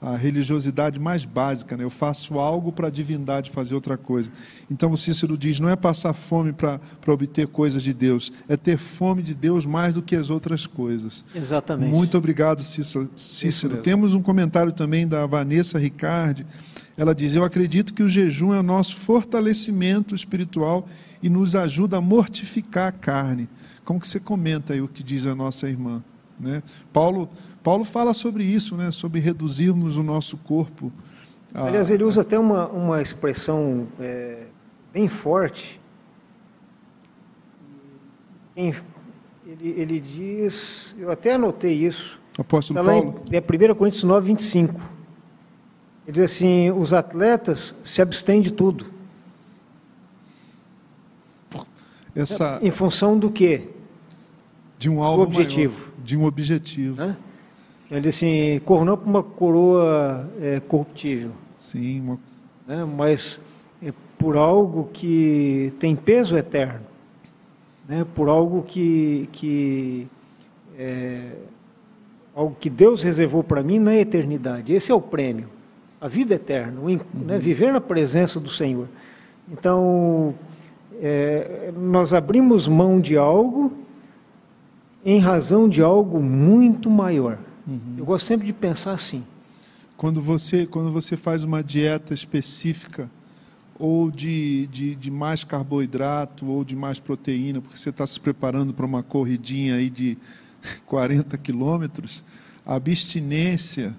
a 0.00 0.16
religiosidade 0.16 1.00
mais 1.00 1.24
básica, 1.24 1.76
né? 1.76 1.82
eu 1.82 1.90
faço 1.90 2.38
algo 2.38 2.70
para 2.70 2.86
a 2.86 2.90
divindade 2.90 3.50
fazer 3.50 3.74
outra 3.74 3.96
coisa. 3.96 4.30
Então 4.70 4.92
o 4.92 4.96
Cícero 4.96 5.36
diz: 5.36 5.58
não 5.58 5.68
é 5.68 5.74
passar 5.74 6.12
fome 6.12 6.52
para 6.52 6.80
obter 7.06 7.48
coisas 7.48 7.82
de 7.82 7.92
Deus, 7.92 8.32
é 8.48 8.56
ter 8.56 8.78
fome 8.78 9.22
de 9.22 9.34
Deus 9.34 9.66
mais 9.66 9.96
do 9.96 10.02
que 10.02 10.14
as 10.14 10.30
outras 10.30 10.66
coisas. 10.66 11.24
Exatamente. 11.34 11.90
Muito 11.90 12.16
obrigado, 12.16 12.62
Cícero. 12.62 13.10
Cícero. 13.16 13.78
Temos 13.78 14.14
um 14.14 14.22
comentário 14.22 14.72
também 14.72 15.06
da 15.06 15.26
Vanessa 15.26 15.78
Ricardi. 15.78 16.46
Ela 16.96 17.14
diz: 17.14 17.34
Eu 17.34 17.42
acredito 17.42 17.92
que 17.92 18.02
o 18.02 18.08
jejum 18.08 18.54
é 18.54 18.60
o 18.60 18.62
nosso 18.62 18.96
fortalecimento 18.96 20.14
espiritual 20.14 20.88
e 21.22 21.28
nos 21.28 21.56
ajuda 21.56 21.98
a 21.98 22.00
mortificar 22.00 22.88
a 22.88 22.92
carne. 22.92 23.48
Como 23.84 23.98
que 23.98 24.06
você 24.06 24.20
comenta 24.20 24.72
aí 24.72 24.80
o 24.80 24.88
que 24.88 25.02
diz 25.02 25.26
a 25.26 25.34
nossa 25.34 25.68
irmã? 25.68 26.02
Né? 26.38 26.62
Paulo, 26.92 27.28
Paulo 27.62 27.84
fala 27.84 28.14
sobre 28.14 28.44
isso, 28.44 28.76
né? 28.76 28.90
sobre 28.90 29.20
reduzirmos 29.20 29.96
o 29.96 30.02
nosso 30.02 30.36
corpo. 30.36 30.92
A... 31.52 31.66
Aliás, 31.66 31.90
ele 31.90 32.04
usa 32.04 32.20
até 32.20 32.38
uma, 32.38 32.68
uma 32.68 33.02
expressão 33.02 33.88
é, 33.98 34.44
bem 34.92 35.08
forte. 35.08 35.80
Ele, 38.54 38.74
ele 39.76 40.00
diz, 40.00 40.94
eu 40.98 41.10
até 41.10 41.34
anotei 41.34 41.72
isso. 41.72 42.20
Apóstolo 42.38 42.78
tá 42.78 42.84
Paulo. 42.84 43.22
Em, 43.30 43.36
é 43.36 43.70
1 43.70 43.74
Coríntios 43.74 44.04
9, 44.04 44.26
25. 44.26 44.74
Ele 46.06 46.14
diz 46.14 46.24
assim: 46.24 46.70
os 46.70 46.92
atletas 46.92 47.74
se 47.84 48.02
abstêm 48.02 48.40
de 48.40 48.52
tudo. 48.52 48.97
Essa... 52.22 52.58
Em 52.62 52.70
função 52.70 53.18
do 53.18 53.30
quê? 53.30 53.68
De 54.78 54.90
um 54.90 55.02
alvo 55.02 55.22
objetivo. 55.22 55.74
Maior 55.74 55.88
de 56.04 56.16
um 56.16 56.24
objetivo. 56.24 57.04
Né? 57.04 57.16
Ele 57.90 58.08
assim, 58.08 58.60
corro 58.64 58.84
não 58.84 58.96
para 58.96 59.08
uma 59.08 59.22
coroa 59.22 60.28
é, 60.40 60.60
corruptível. 60.60 61.32
Sim. 61.58 62.00
Uma... 62.00 62.18
Né? 62.66 62.84
Mas 62.84 63.40
é 63.82 63.92
por 64.16 64.36
algo 64.36 64.88
que 64.92 65.72
tem 65.78 65.94
peso 65.94 66.36
eterno. 66.36 66.80
Né? 67.88 68.06
Por 68.14 68.28
algo 68.28 68.62
que, 68.62 69.28
que 69.32 70.06
é, 70.78 71.32
algo 72.34 72.56
que 72.58 72.70
Deus 72.70 73.02
reservou 73.02 73.42
para 73.42 73.62
mim 73.62 73.78
na 73.78 73.96
eternidade. 73.96 74.72
Esse 74.72 74.92
é 74.92 74.94
o 74.94 75.00
prêmio. 75.00 75.48
A 76.00 76.06
vida 76.06 76.34
eterna, 76.34 76.80
o, 76.80 76.88
né? 76.88 77.00
uhum. 77.14 77.24
né? 77.26 77.38
viver 77.38 77.72
na 77.72 77.80
presença 77.80 78.38
do 78.38 78.48
Senhor. 78.48 78.86
Então, 79.50 80.34
é, 81.00 81.72
nós 81.76 82.12
abrimos 82.12 82.66
mão 82.66 83.00
de 83.00 83.16
algo 83.16 83.72
em 85.04 85.18
razão 85.18 85.68
de 85.68 85.80
algo 85.80 86.20
muito 86.20 86.90
maior. 86.90 87.38
Uhum. 87.66 87.94
Eu 87.96 88.04
gosto 88.04 88.26
sempre 88.26 88.46
de 88.46 88.52
pensar 88.52 88.92
assim. 88.92 89.24
Quando 89.96 90.20
você, 90.20 90.66
quando 90.66 90.92
você 90.92 91.16
faz 91.16 91.44
uma 91.44 91.62
dieta 91.62 92.14
específica, 92.14 93.10
ou 93.78 94.10
de, 94.10 94.66
de, 94.66 94.94
de 94.96 95.10
mais 95.10 95.44
carboidrato, 95.44 96.46
ou 96.46 96.64
de 96.64 96.74
mais 96.74 96.98
proteína, 96.98 97.60
porque 97.60 97.78
você 97.78 97.90
está 97.90 98.06
se 98.06 98.18
preparando 98.18 98.74
para 98.74 98.84
uma 98.84 99.02
corridinha 99.02 99.76
aí 99.76 99.88
de 99.88 100.18
40 100.86 101.38
quilômetros, 101.38 102.24
a 102.66 102.74
abstinência 102.74 103.94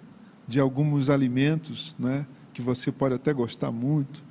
de 0.47 0.59
alguns 0.59 1.09
alimentos, 1.09 1.95
né, 1.97 2.25
que 2.53 2.62
você 2.62 2.91
pode 2.91 3.15
até 3.15 3.31
gostar 3.31 3.71
muito, 3.71 4.23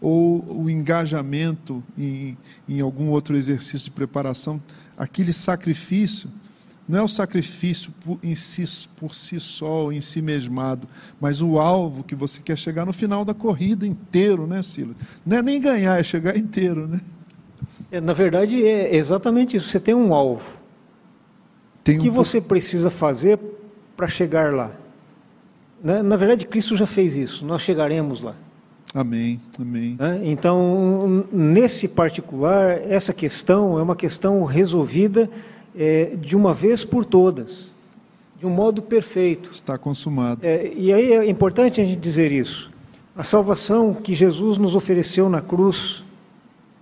ou 0.00 0.62
o 0.62 0.70
engajamento 0.70 1.82
em, 1.96 2.36
em 2.68 2.80
algum 2.80 3.08
outro 3.08 3.36
exercício 3.36 3.86
de 3.86 3.90
preparação, 3.90 4.62
aquele 4.96 5.32
sacrifício, 5.32 6.30
não 6.88 7.00
é 7.00 7.02
o 7.02 7.08
sacrifício 7.08 7.92
por, 8.04 8.18
em 8.22 8.34
si, 8.34 8.88
por 8.96 9.14
si 9.14 9.38
só, 9.38 9.92
em 9.92 10.00
si 10.00 10.22
mesmado, 10.22 10.88
mas 11.20 11.42
o 11.42 11.58
alvo 11.58 12.02
que 12.02 12.14
você 12.14 12.40
quer 12.40 12.56
chegar 12.56 12.86
no 12.86 12.92
final 12.92 13.24
da 13.24 13.34
corrida 13.34 13.86
inteiro, 13.86 14.46
né, 14.46 14.62
Silas? 14.62 14.96
Não 15.26 15.36
é 15.36 15.42
nem 15.42 15.60
ganhar, 15.60 15.98
é 15.98 16.02
chegar 16.02 16.36
inteiro, 16.36 16.88
né? 16.88 17.00
É, 17.90 18.00
na 18.00 18.12
verdade, 18.12 18.64
é 18.64 18.96
exatamente 18.96 19.56
isso. 19.56 19.68
Você 19.68 19.80
tem 19.80 19.94
um 19.94 20.14
alvo. 20.14 20.58
Tem 21.82 21.98
o 21.98 22.02
que 22.02 22.10
um... 22.10 22.12
você 22.12 22.40
precisa 22.40 22.90
fazer 22.90 23.38
para 23.96 24.08
chegar 24.08 24.52
lá? 24.52 24.72
Na, 25.82 26.02
na 26.02 26.16
verdade, 26.16 26.46
Cristo 26.46 26.76
já 26.76 26.86
fez 26.86 27.16
isso. 27.16 27.44
Nós 27.44 27.62
chegaremos 27.62 28.20
lá. 28.20 28.34
Amém, 28.94 29.38
amém. 29.60 29.98
Então, 30.24 31.26
nesse 31.30 31.86
particular, 31.86 32.80
essa 32.88 33.12
questão 33.12 33.78
é 33.78 33.82
uma 33.82 33.94
questão 33.94 34.42
resolvida 34.44 35.28
é, 35.76 36.16
de 36.16 36.34
uma 36.34 36.54
vez 36.54 36.84
por 36.84 37.04
todas, 37.04 37.70
de 38.38 38.46
um 38.46 38.50
modo 38.50 38.80
perfeito. 38.80 39.50
Está 39.50 39.76
consumado. 39.76 40.46
É, 40.46 40.72
e 40.74 40.92
aí 40.92 41.12
é 41.12 41.28
importante 41.28 41.80
a 41.80 41.84
gente 41.84 42.00
dizer 42.00 42.32
isso. 42.32 42.70
A 43.14 43.22
salvação 43.22 43.92
que 43.92 44.14
Jesus 44.14 44.58
nos 44.58 44.74
ofereceu 44.74 45.28
na 45.28 45.42
cruz 45.42 46.02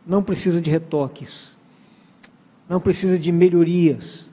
não 0.06 0.22
precisa 0.22 0.60
de 0.60 0.70
retoques, 0.70 1.50
não 2.68 2.80
precisa 2.80 3.18
de 3.18 3.32
melhorias 3.32 4.25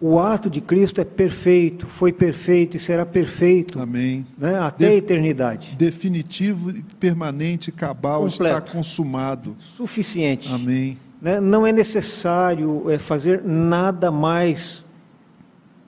o 0.00 0.18
ato 0.18 0.48
de 0.48 0.62
Cristo 0.62 1.00
é 1.00 1.04
perfeito, 1.04 1.86
foi 1.86 2.10
perfeito 2.10 2.76
e 2.76 2.80
será 2.80 3.04
perfeito. 3.04 3.78
Amém. 3.78 4.26
Né, 4.38 4.58
até 4.58 4.86
de, 4.86 4.92
a 4.92 4.96
eternidade. 4.96 5.76
Definitivo, 5.76 6.72
permanente, 6.98 7.70
cabal, 7.70 8.22
Completo. 8.22 8.44
está 8.44 8.60
consumado. 8.60 9.54
Suficiente. 9.76 10.50
Amém. 10.50 10.96
Né, 11.20 11.38
não 11.38 11.66
é 11.66 11.72
necessário 11.72 12.90
é, 12.90 12.98
fazer 12.98 13.42
nada 13.44 14.10
mais 14.10 14.86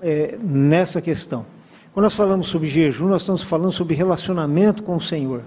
é, 0.03 0.37
nessa 0.42 1.01
questão. 1.01 1.46
Quando 1.94 2.05
nós 2.05 2.14
falamos 2.14 2.48
sobre 2.48 2.68
jejum, 2.68 3.09
nós 3.09 3.22
estamos 3.22 3.42
falando 3.42 3.72
sobre 3.72 3.94
relacionamento 3.94 4.83
com 4.83 4.96
o 4.96 5.01
Senhor, 5.01 5.42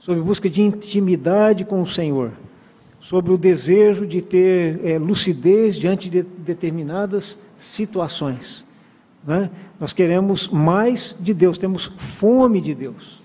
sobre 0.00 0.20
busca 0.22 0.50
de 0.50 0.60
intimidade 0.60 1.64
com 1.64 1.80
o 1.80 1.86
Senhor, 1.86 2.32
sobre 2.98 3.32
o 3.32 3.38
desejo 3.38 4.04
de 4.04 4.20
ter 4.20 4.80
é, 4.84 4.98
lucidez 4.98 5.76
diante 5.76 6.08
de 6.08 6.22
determinadas 6.22 7.38
situações. 7.58 8.64
Né? 9.26 9.50
Nós 9.80 9.92
queremos 9.92 10.48
mais 10.48 11.16
de 11.18 11.34
Deus, 11.34 11.58
temos 11.58 11.90
fome 11.96 12.60
de 12.60 12.74
Deus. 12.74 13.20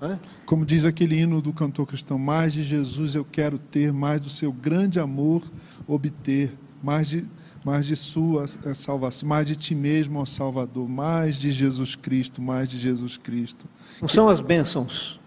Né? 0.00 0.18
Como 0.44 0.66
diz 0.66 0.84
aquele 0.84 1.20
hino 1.20 1.40
do 1.40 1.52
cantor 1.52 1.86
cristão, 1.86 2.18
mais 2.18 2.52
de 2.52 2.62
Jesus 2.62 3.14
eu 3.14 3.24
quero 3.24 3.58
ter, 3.58 3.92
mais 3.92 4.20
do 4.20 4.28
seu 4.28 4.52
grande 4.52 4.98
amor 5.00 5.42
obter, 5.86 6.52
mais 6.82 7.08
de, 7.08 7.24
mais 7.64 7.86
de 7.86 7.96
sua 7.96 8.44
eh, 8.64 8.74
salvação, 8.74 9.28
mais 9.28 9.46
de 9.46 9.54
ti 9.54 9.74
mesmo, 9.74 10.18
ó 10.18 10.24
Salvador, 10.24 10.88
mais 10.88 11.36
de 11.36 11.50
Jesus 11.50 11.94
Cristo, 11.94 12.42
mais 12.42 12.68
de 12.68 12.78
Jesus 12.78 13.16
Cristo. 13.16 13.66
Não 14.00 14.08
são 14.08 14.28
as 14.28 14.40
bênçãos 14.40 15.20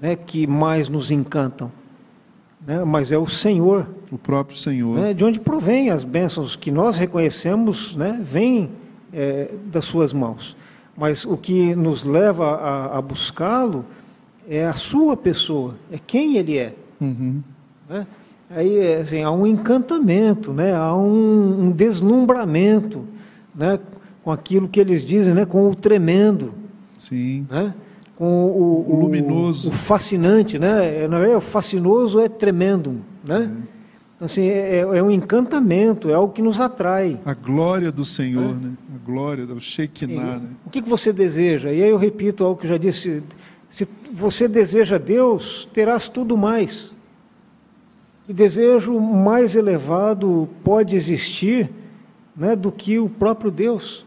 né, 0.00 0.16
que 0.16 0.46
mais 0.46 0.88
nos 0.88 1.10
encantam, 1.10 1.70
né, 2.66 2.84
mas 2.84 3.12
é 3.12 3.18
o 3.18 3.28
Senhor. 3.28 3.88
O 4.10 4.18
próprio 4.18 4.56
Senhor. 4.56 4.98
Né, 4.98 5.14
de 5.14 5.24
onde 5.24 5.40
provém 5.40 5.90
as 5.90 6.04
bênçãos 6.04 6.56
que 6.56 6.70
nós 6.70 6.98
reconhecemos, 6.98 7.96
né, 7.96 8.20
vêm 8.22 8.70
é, 9.12 9.50
das 9.66 9.84
suas 9.84 10.12
mãos. 10.12 10.56
Mas 10.96 11.24
o 11.24 11.36
que 11.36 11.74
nos 11.74 12.04
leva 12.04 12.56
a, 12.56 12.98
a 12.98 13.02
buscá-lo 13.02 13.84
é 14.48 14.66
a 14.66 14.74
sua 14.74 15.16
pessoa, 15.16 15.76
é 15.92 15.98
quem 15.98 16.36
ele 16.36 16.58
é. 16.58 16.74
Uhum. 17.00 17.42
Né? 17.88 18.06
aí 18.50 18.94
assim, 18.94 19.22
há 19.22 19.30
um 19.30 19.46
encantamento, 19.46 20.52
né? 20.52 20.74
há 20.74 20.94
um, 20.94 21.66
um 21.66 21.70
deslumbramento 21.70 23.04
né? 23.54 23.78
com 24.22 24.30
aquilo 24.32 24.68
que 24.68 24.80
eles 24.80 25.04
dizem, 25.04 25.34
né? 25.34 25.44
com 25.44 25.68
o 25.68 25.74
tremendo. 25.74 26.54
Sim. 26.96 27.46
Né? 27.50 27.74
Com 28.18 28.46
o, 28.46 28.84
o, 28.88 29.00
luminoso. 29.00 29.68
O, 29.68 29.72
fascinante, 29.72 30.58
né? 30.58 31.06
Na 31.06 31.20
verdade, 31.20 31.36
o 31.36 31.40
fascinoso 31.40 32.18
é 32.18 32.28
tremendo, 32.28 32.96
né? 33.24 33.56
É. 34.20 34.24
Assim, 34.24 34.48
é, 34.48 34.78
é, 34.80 35.00
um 35.00 35.10
encantamento, 35.12 36.10
é 36.10 36.14
algo 36.14 36.32
que 36.32 36.42
nos 36.42 36.58
atrai. 36.58 37.20
A 37.24 37.32
glória 37.32 37.92
do 37.92 38.04
Senhor, 38.04 38.50
é. 38.50 38.54
né? 38.54 38.72
A 38.92 39.06
glória 39.06 39.46
do 39.46 39.60
Shekinah, 39.60 40.40
né? 40.40 40.48
O 40.66 40.70
que, 40.70 40.82
que 40.82 40.88
você 40.88 41.12
deseja? 41.12 41.72
E 41.72 41.80
aí 41.80 41.88
eu 41.88 41.96
repito 41.96 42.44
algo 42.44 42.60
que 42.60 42.66
eu 42.66 42.70
já 42.70 42.76
disse, 42.76 43.22
se 43.70 43.86
você 44.12 44.48
deseja 44.48 44.98
Deus, 44.98 45.68
terás 45.72 46.08
tudo 46.08 46.36
mais. 46.36 46.92
E 48.28 48.32
desejo 48.32 48.98
mais 48.98 49.54
elevado 49.54 50.48
pode 50.64 50.96
existir 50.96 51.70
né, 52.36 52.56
do 52.56 52.72
que 52.72 52.98
o 52.98 53.08
próprio 53.08 53.50
Deus. 53.52 54.04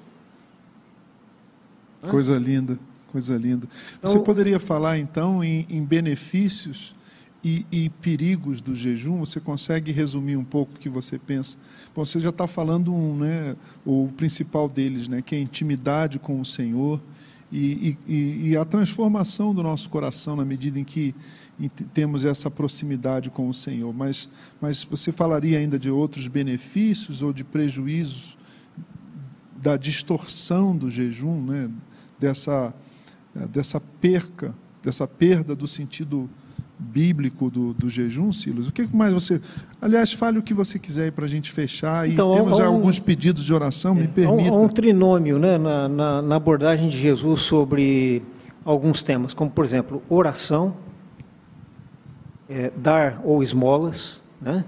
Coisa 2.09 2.37
linda, 2.37 2.77
coisa 3.11 3.37
linda. 3.37 3.67
Você 4.01 4.13
então, 4.13 4.23
poderia 4.23 4.59
falar 4.59 4.97
então 4.97 5.43
em, 5.43 5.65
em 5.69 5.83
benefícios 5.83 6.95
e, 7.43 7.65
e, 7.71 7.89
perigos 7.89 8.61
do 8.61 8.75
jejum? 8.75 9.19
Você 9.19 9.39
consegue 9.39 9.91
resumir 9.91 10.37
um 10.37 10.43
pouco 10.43 10.75
o 10.75 10.79
que 10.79 10.89
você 10.89 11.19
pensa? 11.19 11.57
Bom, 11.93 12.05
você 12.05 12.19
já 12.19 12.29
está 12.29 12.47
falando 12.47 12.93
um, 12.93 13.17
né, 13.17 13.55
o 13.85 14.09
principal 14.15 14.67
deles, 14.67 15.07
né, 15.07 15.21
que 15.21 15.35
é 15.35 15.37
a 15.39 15.41
intimidade 15.41 16.19
com 16.19 16.39
o 16.39 16.45
Senhor 16.45 17.01
e, 17.51 17.97
e, 18.07 18.49
e 18.49 18.57
a 18.57 18.63
transformação 18.63 19.53
do 19.53 19.61
nosso 19.61 19.89
coração 19.89 20.35
na 20.35 20.45
medida 20.45 20.79
em 20.79 20.83
que 20.83 21.13
temos 21.93 22.23
essa 22.23 22.49
proximidade 22.49 23.29
com 23.29 23.49
o 23.49 23.53
Senhor. 23.53 23.93
Mas, 23.93 24.29
mas 24.59 24.83
você 24.83 25.11
falaria 25.11 25.59
ainda 25.59 25.77
de 25.77 25.89
outros 25.89 26.27
benefícios 26.27 27.21
ou 27.21 27.33
de 27.33 27.43
prejuízos 27.43 28.37
da 29.61 29.77
distorção 29.77 30.75
do 30.75 30.89
jejum, 30.89 31.43
né? 31.43 31.69
dessa, 32.21 32.73
dessa 33.51 33.81
perca, 34.01 34.53
dessa 34.83 35.07
perda 35.07 35.55
do 35.55 35.67
sentido 35.67 36.29
bíblico 36.81 37.49
do, 37.49 37.73
do 37.73 37.89
jejum, 37.89 38.31
Silas? 38.31 38.67
O 38.67 38.71
que 38.71 38.87
mais 38.95 39.13
você. 39.13 39.41
Aliás, 39.81 40.11
fale 40.11 40.39
o 40.39 40.41
que 40.41 40.53
você 40.53 40.79
quiser 40.79 41.11
para 41.11 41.25
a 41.25 41.27
gente 41.27 41.51
fechar. 41.51 42.09
Então, 42.09 42.31
e 42.31 42.35
temos 42.35 42.57
já 42.57 42.69
um, 42.69 42.75
alguns 42.75 42.99
pedidos 42.99 43.43
de 43.43 43.53
oração, 43.53 43.93
me 43.93 44.07
permita. 44.07 44.49
Há 44.49 44.53
um, 44.53 44.63
um, 44.63 44.67
trinômio 44.67 45.37
né, 45.37 45.57
na, 45.57 45.87
na, 45.87 46.21
na, 46.21 46.35
abordagem 46.35 46.89
de 46.89 46.97
Jesus 46.97 47.41
sobre 47.41 48.23
alguns 48.65 49.03
temas, 49.03 49.33
como, 49.33 49.49
por 49.49 49.63
exemplo, 49.63 50.01
oração, 50.09 50.75
é, 52.49 52.71
dar 52.75 53.21
ou 53.23 53.41
esmolas, 53.43 54.21
né, 54.41 54.65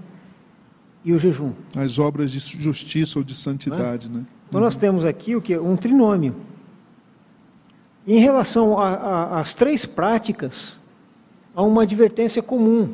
e 1.04 1.12
o 1.12 1.18
jejum. 1.18 1.52
As 1.76 1.98
obras 1.98 2.30
de 2.30 2.38
justiça 2.38 3.18
ou 3.18 3.24
de 3.24 3.34
santidade. 3.34 4.08
Né? 4.08 4.24
Então, 4.48 4.60
uhum. 4.60 4.64
nós 4.64 4.76
temos 4.76 5.04
aqui 5.04 5.36
o 5.36 5.42
que? 5.42 5.56
Um 5.58 5.76
trinômio. 5.76 6.34
Em 8.06 8.18
relação 8.18 8.78
às 8.78 9.54
três 9.54 9.86
práticas, 9.86 10.78
há 11.54 11.62
uma 11.62 11.82
advertência 11.82 12.42
comum. 12.42 12.92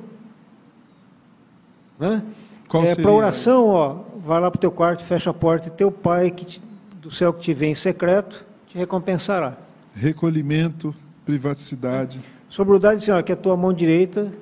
Né? 1.98 2.22
Qual 2.68 2.84
é, 2.84 2.94
Para 2.94 3.10
oração, 3.10 3.66
ó, 3.66 3.96
vai 4.18 4.40
lá 4.40 4.50
para 4.50 4.58
o 4.58 4.60
teu 4.60 4.70
quarto, 4.70 5.02
fecha 5.02 5.30
a 5.30 5.34
porta 5.34 5.68
e 5.68 5.70
teu 5.70 5.90
pai 5.90 6.30
que 6.30 6.44
te, 6.44 6.62
do 7.00 7.10
céu 7.10 7.32
que 7.32 7.40
te 7.40 7.52
vê 7.52 7.66
em 7.66 7.74
secreto 7.74 8.44
te 8.68 8.78
recompensará. 8.78 9.56
Recolhimento, 9.92 10.94
privacidade. 11.26 12.20
Sobriedade, 12.48 13.02
senhora, 13.02 13.22
que 13.22 13.32
é 13.32 13.34
a 13.34 13.38
tua 13.38 13.56
mão 13.56 13.72
direita, 13.72 14.32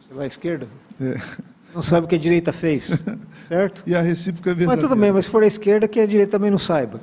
você 0.00 0.14
vai 0.14 0.24
à 0.24 0.28
esquerda? 0.28 0.68
É. 1.00 1.18
Não 1.74 1.82
sabe 1.82 2.06
o 2.06 2.08
que 2.08 2.16
a 2.16 2.18
direita 2.18 2.52
fez, 2.52 2.90
certo? 3.46 3.82
e 3.86 3.94
a 3.94 4.00
recíproca 4.00 4.50
é 4.50 4.54
verdadeira. 4.54 4.82
Mas 4.82 4.90
tudo 4.90 5.00
bem, 5.00 5.12
mas 5.12 5.24
se 5.24 5.30
for 5.30 5.42
a 5.42 5.46
esquerda, 5.46 5.86
que 5.86 6.00
a 6.00 6.06
direita 6.06 6.32
também 6.32 6.50
não 6.50 6.58
saiba. 6.58 7.00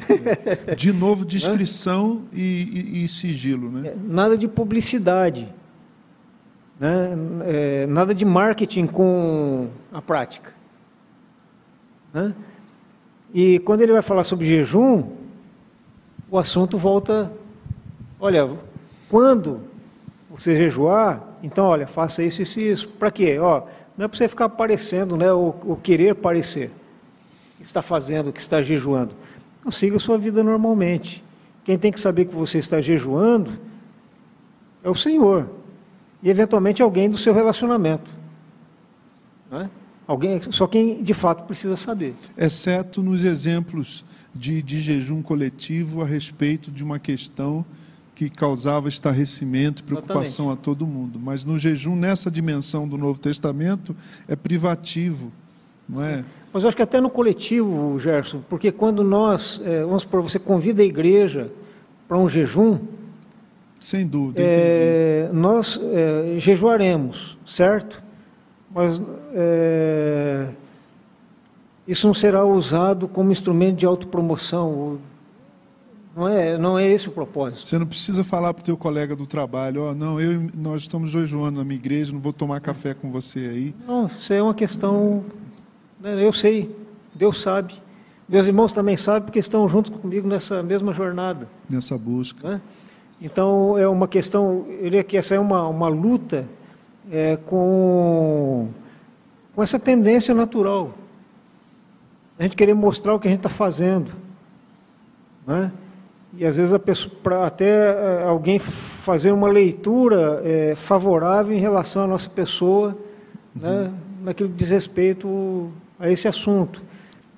De 0.75 0.91
novo, 0.91 1.23
descrição 1.25 2.23
e, 2.33 2.41
e, 2.41 3.03
e, 3.03 3.07
sigilo, 3.07 3.71
né? 3.71 3.89
É, 3.89 3.95
nada 4.03 4.37
de 4.37 4.47
publicidade. 4.47 5.47
Né? 6.79 7.17
É, 7.45 7.87
nada 7.87 8.13
de 8.13 8.25
marketing 8.25 8.87
com 8.87 9.67
a 9.91 10.01
prática. 10.01 10.51
Né? 12.13 12.35
E 13.33 13.59
quando 13.59 13.81
ele 13.81 13.93
vai 13.93 14.01
falar 14.01 14.23
sobre 14.23 14.45
jejum, 14.45 15.03
o 16.29 16.37
assunto 16.37 16.77
volta. 16.77 17.31
Olha, 18.19 18.49
quando 19.09 19.61
você 20.29 20.55
jejuar, 20.55 21.23
então, 21.41 21.65
olha, 21.65 21.87
faça 21.87 22.23
isso, 22.23 22.41
isso 22.41 22.59
e 22.59 22.71
isso. 22.71 22.87
Para 22.89 23.11
quê? 23.11 23.37
Ó, 23.39 23.63
não 23.97 24.05
é 24.05 24.07
para 24.07 24.17
você 24.17 24.27
ficar 24.27 24.45
aparecendo, 24.45 25.17
né, 25.17 25.31
ou, 25.31 25.59
ou 25.65 25.75
querer 25.75 26.15
parecer 26.15 26.71
que 27.57 27.63
está 27.63 27.81
fazendo, 27.81 28.31
que 28.31 28.39
está 28.39 28.61
jejuando. 28.61 29.15
Não 29.65 29.71
siga 29.71 29.95
a 29.95 29.99
sua 29.99 30.17
vida 30.17 30.43
normalmente. 30.43 31.23
Quem 31.65 31.77
tem 31.77 31.91
que 31.91 31.99
saber 31.99 32.25
que 32.25 32.35
você 32.35 32.59
está 32.59 32.79
jejuando 32.79 33.59
é 34.83 34.89
o 34.89 34.95
Senhor 34.95 35.49
e 36.21 36.29
eventualmente 36.29 36.81
alguém 36.81 37.09
do 37.09 37.17
seu 37.17 37.33
relacionamento. 37.33 38.09
Né? 39.51 39.69
Alguém, 40.05 40.39
só 40.51 40.67
quem 40.67 41.03
de 41.03 41.13
fato 41.13 41.43
precisa 41.43 41.75
saber. 41.75 42.15
Exceto 42.37 43.03
nos 43.03 43.25
exemplos 43.25 44.05
de, 44.33 44.61
de 44.61 44.79
jejum 44.79 45.21
coletivo 45.21 46.01
a 46.01 46.05
respeito 46.05 46.71
de 46.71 46.83
uma 46.83 46.99
questão 46.99 47.65
que 48.17 48.31
causava 48.31 48.89
estarrecimento 48.89 49.83
e 49.83 49.85
preocupação 49.85 50.45
Exatamente. 50.45 50.59
a 50.59 50.63
todo 50.63 50.87
mundo. 50.87 51.19
Mas 51.19 51.45
no 51.45 51.59
jejum, 51.59 51.95
nessa 51.95 52.31
dimensão 52.31 52.87
do 52.87 52.97
Novo 52.97 53.19
Testamento, 53.19 53.95
é 54.27 54.35
privativo, 54.35 55.31
não 55.87 56.01
é? 56.03 56.25
Mas 56.51 56.63
eu 56.63 56.67
acho 56.67 56.75
que 56.75 56.81
até 56.81 56.99
no 56.99 57.11
coletivo, 57.11 57.99
Gerson, 57.99 58.41
porque 58.49 58.71
quando 58.71 59.03
nós, 59.03 59.61
é, 59.63 59.83
vamos 59.83 60.01
supor, 60.01 60.23
você 60.23 60.39
convida 60.39 60.81
a 60.81 60.85
igreja 60.85 61.51
para 62.07 62.17
um 62.17 62.27
jejum, 62.27 62.79
sem 63.79 64.07
dúvida. 64.07 64.41
É, 64.41 65.29
nós 65.31 65.79
é, 65.79 66.39
jejuaremos, 66.39 67.37
certo? 67.45 68.01
Mas 68.73 68.99
é, 69.31 70.47
isso 71.87 72.07
não 72.07 72.15
será 72.15 72.43
usado 72.43 73.07
como 73.07 73.31
instrumento 73.31 73.77
de 73.77 73.85
autopromoção. 73.85 74.97
Não 76.17 76.27
é, 76.27 76.57
não 76.57 76.79
é 76.79 76.87
esse 76.87 77.07
o 77.07 77.11
propósito. 77.11 77.63
Você 77.63 77.77
não 77.77 77.85
precisa 77.85 78.23
falar 78.23 78.51
para 78.51 78.63
o 78.63 78.65
teu 78.65 78.75
colega 78.75 79.15
do 79.15 79.27
trabalho, 79.27 79.83
ó, 79.83 79.91
oh, 79.91 79.93
não, 79.93 80.19
eu, 80.19 80.49
nós 80.57 80.81
estamos 80.81 81.11
jejuando 81.11 81.59
na 81.59 81.63
minha 81.63 81.77
igreja, 81.77 82.11
não 82.11 82.19
vou 82.19 82.33
tomar 82.33 82.59
café 82.59 82.95
com 82.95 83.11
você 83.11 83.37
aí. 83.37 83.75
Não, 83.85 84.07
isso 84.07 84.33
é 84.33 84.41
uma 84.41 84.55
questão, 84.55 85.23
né, 86.01 86.25
eu 86.25 86.33
sei, 86.33 86.75
Deus 87.13 87.39
sabe. 87.39 87.75
Meus 88.27 88.47
irmãos 88.47 88.71
também 88.71 88.97
sabem 88.97 89.21
porque 89.25 89.37
estão 89.37 89.69
juntos 89.69 89.95
comigo 89.95 90.27
nessa 90.27 90.63
mesma 90.63 90.91
jornada. 90.91 91.47
Nessa 91.69 91.95
busca. 91.99 92.49
Né? 92.49 92.61
Então 93.21 93.77
é 93.77 93.87
uma 93.87 94.07
questão, 94.07 94.65
eu 94.69 94.83
diria 94.85 95.03
que 95.03 95.17
essa 95.17 95.35
é 95.35 95.39
uma, 95.39 95.67
uma 95.67 95.87
luta 95.87 96.49
é, 97.11 97.37
com, 97.37 98.69
com 99.53 99.61
essa 99.61 99.77
tendência 99.77 100.33
natural. 100.33 100.95
A 102.39 102.43
gente 102.43 102.55
querer 102.55 102.73
mostrar 102.73 103.13
o 103.13 103.19
que 103.19 103.27
a 103.27 103.31
gente 103.31 103.39
está 103.39 103.49
fazendo. 103.49 104.11
Né? 105.45 105.71
E 106.37 106.45
às 106.45 106.55
vezes 106.55 106.77
para 107.23 107.47
até 107.47 107.65
é, 107.65 108.23
alguém 108.23 108.59
fazer 108.59 109.31
uma 109.31 109.47
leitura 109.47 110.41
é, 110.43 110.75
favorável 110.75 111.55
em 111.55 111.59
relação 111.59 112.03
à 112.03 112.07
nossa 112.07 112.29
pessoa, 112.29 112.97
né? 113.55 113.69
uhum. 113.69 113.83
né? 113.83 113.93
naquilo 114.21 114.49
que 114.49 114.55
diz 114.55 114.69
respeito 114.69 115.71
a 115.99 116.09
esse 116.09 116.27
assunto. 116.27 116.83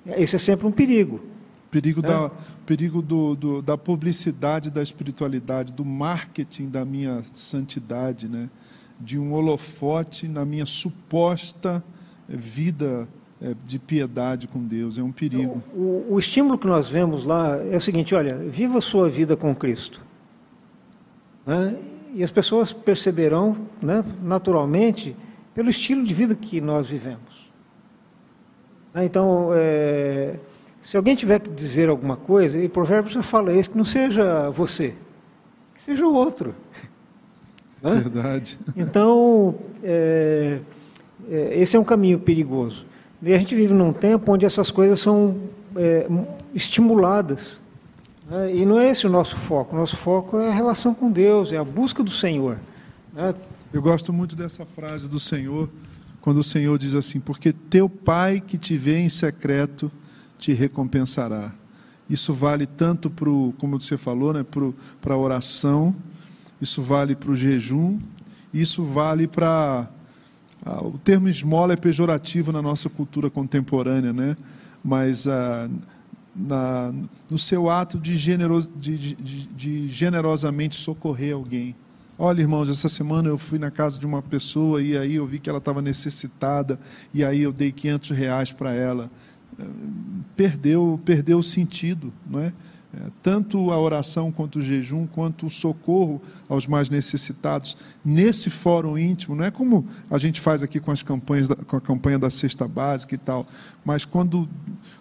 Esse 0.06 0.36
é 0.36 0.38
sempre 0.38 0.66
um 0.66 0.72
perigo. 0.72 1.20
Perigo, 1.70 2.00
é. 2.00 2.02
da, 2.02 2.30
perigo 2.66 3.00
do, 3.00 3.34
do, 3.34 3.62
da 3.62 3.78
publicidade 3.78 4.70
da 4.70 4.82
espiritualidade, 4.82 5.72
do 5.72 5.84
marketing 5.84 6.68
da 6.68 6.84
minha 6.84 7.22
santidade, 7.32 8.28
né? 8.28 8.50
de 9.00 9.18
um 9.18 9.32
holofote 9.32 10.28
na 10.28 10.44
minha 10.44 10.66
suposta 10.66 11.82
vida 12.28 13.08
é, 13.08 13.19
de 13.64 13.78
piedade 13.78 14.46
com 14.46 14.60
Deus. 14.60 14.98
É 14.98 15.02
um 15.02 15.12
perigo. 15.12 15.62
O, 15.74 16.06
o, 16.10 16.18
estímulo 16.18 16.58
que 16.58 16.66
nós 16.66 16.88
vemos 16.88 17.24
lá 17.24 17.56
é 17.70 17.76
o 17.76 17.80
seguinte: 17.80 18.14
olha, 18.14 18.34
viva 18.36 18.78
a 18.78 18.82
sua 18.82 19.08
vida 19.08 19.36
com 19.36 19.54
Cristo. 19.54 20.00
Né? 21.46 21.76
E 22.14 22.22
as 22.22 22.30
pessoas 22.30 22.72
perceberão, 22.72 23.56
né, 23.80 24.04
naturalmente, 24.22 25.16
pelo 25.54 25.70
estilo 25.70 26.04
de 26.04 26.12
vida 26.12 26.34
que 26.34 26.60
nós 26.60 26.88
vivemos. 26.88 27.50
Né? 28.92 29.04
Então, 29.04 29.50
é, 29.54 30.38
se 30.82 30.96
alguém 30.96 31.14
tiver 31.14 31.40
que 31.40 31.48
dizer 31.48 31.88
alguma 31.88 32.16
coisa, 32.16 32.58
e 32.58 32.68
Provérbios 32.68 33.14
já 33.14 33.22
fala 33.22 33.52
isso, 33.52 33.70
que 33.70 33.78
não 33.78 33.84
seja 33.84 34.50
você, 34.50 34.94
que 35.74 35.80
seja 35.80 36.04
o 36.04 36.12
outro. 36.12 36.54
Né? 37.82 37.94
Verdade. 37.94 38.58
Então, 38.76 39.54
é, 39.82 40.60
é, 41.30 41.60
esse 41.60 41.76
é 41.76 41.80
um 41.80 41.84
caminho 41.84 42.18
perigoso. 42.18 42.89
E 43.22 43.34
a 43.34 43.38
gente 43.38 43.54
vive 43.54 43.74
num 43.74 43.92
tempo 43.92 44.32
onde 44.32 44.46
essas 44.46 44.70
coisas 44.70 45.00
são 45.00 45.36
é, 45.76 46.06
estimuladas. 46.54 47.60
Né? 48.28 48.56
E 48.56 48.66
não 48.66 48.78
é 48.78 48.90
esse 48.90 49.06
o 49.06 49.10
nosso 49.10 49.36
foco. 49.36 49.76
O 49.76 49.78
nosso 49.78 49.96
foco 49.96 50.38
é 50.38 50.48
a 50.48 50.52
relação 50.52 50.94
com 50.94 51.10
Deus, 51.10 51.52
é 51.52 51.56
a 51.56 51.64
busca 51.64 52.02
do 52.02 52.10
Senhor. 52.10 52.58
Né? 53.12 53.34
Eu 53.72 53.82
gosto 53.82 54.12
muito 54.12 54.34
dessa 54.34 54.64
frase 54.64 55.08
do 55.08 55.20
Senhor 55.20 55.68
quando 56.20 56.38
o 56.38 56.44
Senhor 56.44 56.78
diz 56.78 56.94
assim: 56.94 57.20
Porque 57.20 57.52
teu 57.52 57.88
Pai 57.88 58.40
que 58.40 58.58
te 58.58 58.76
vê 58.76 58.98
em 58.98 59.08
secreto 59.08 59.90
te 60.38 60.52
recompensará. 60.52 61.52
Isso 62.08 62.34
vale 62.34 62.66
tanto 62.66 63.08
para 63.08 63.28
como 63.58 63.80
você 63.80 63.96
falou, 63.96 64.32
né, 64.32 64.44
para 65.00 65.14
a 65.14 65.16
oração, 65.16 65.94
isso 66.60 66.82
vale 66.82 67.14
para 67.14 67.30
o 67.30 67.36
jejum, 67.36 68.00
isso 68.52 68.82
vale 68.82 69.28
para. 69.28 69.88
Ah, 70.64 70.84
o 70.84 70.98
termo 70.98 71.28
esmola 71.28 71.72
é 71.72 71.76
pejorativo 71.76 72.52
na 72.52 72.60
nossa 72.60 72.88
cultura 72.88 73.30
contemporânea, 73.30 74.12
né? 74.12 74.36
mas 74.84 75.26
ah, 75.26 75.68
na, 76.34 76.92
no 77.30 77.38
seu 77.38 77.70
ato 77.70 77.98
de, 77.98 78.16
generos, 78.16 78.68
de, 78.76 78.96
de, 79.14 79.46
de 79.46 79.88
generosamente 79.88 80.76
socorrer 80.76 81.34
alguém. 81.34 81.74
Olha, 82.18 82.42
irmãos, 82.42 82.68
essa 82.68 82.88
semana 82.88 83.28
eu 83.28 83.38
fui 83.38 83.58
na 83.58 83.70
casa 83.70 83.98
de 83.98 84.04
uma 84.04 84.20
pessoa 84.20 84.82
e 84.82 84.96
aí 84.96 85.14
eu 85.14 85.26
vi 85.26 85.38
que 85.38 85.48
ela 85.48 85.58
estava 85.58 85.80
necessitada 85.80 86.78
e 87.14 87.24
aí 87.24 87.40
eu 87.40 87.52
dei 87.52 87.72
500 87.72 88.10
reais 88.10 88.52
para 88.52 88.74
ela. 88.74 89.10
Perdeu, 90.36 91.00
perdeu 91.04 91.38
o 91.38 91.42
sentido, 91.42 92.12
não 92.28 92.40
é? 92.40 92.52
É, 92.92 93.08
tanto 93.22 93.70
a 93.70 93.78
oração 93.78 94.32
quanto 94.32 94.58
o 94.58 94.62
jejum, 94.62 95.06
quanto 95.06 95.46
o 95.46 95.50
socorro 95.50 96.20
aos 96.48 96.66
mais 96.66 96.90
necessitados 96.90 97.76
nesse 98.04 98.50
fórum 98.50 98.98
íntimo, 98.98 99.36
não 99.36 99.44
é 99.44 99.50
como 99.50 99.86
a 100.10 100.18
gente 100.18 100.40
faz 100.40 100.60
aqui 100.60 100.80
com 100.80 100.90
as 100.90 101.00
campanhas, 101.00 101.48
com 101.68 101.76
a 101.76 101.80
campanha 101.80 102.18
da 102.18 102.28
cesta 102.30 102.66
básica 102.66 103.14
e 103.14 103.18
tal, 103.18 103.46
mas 103.84 104.04
quando, 104.04 104.48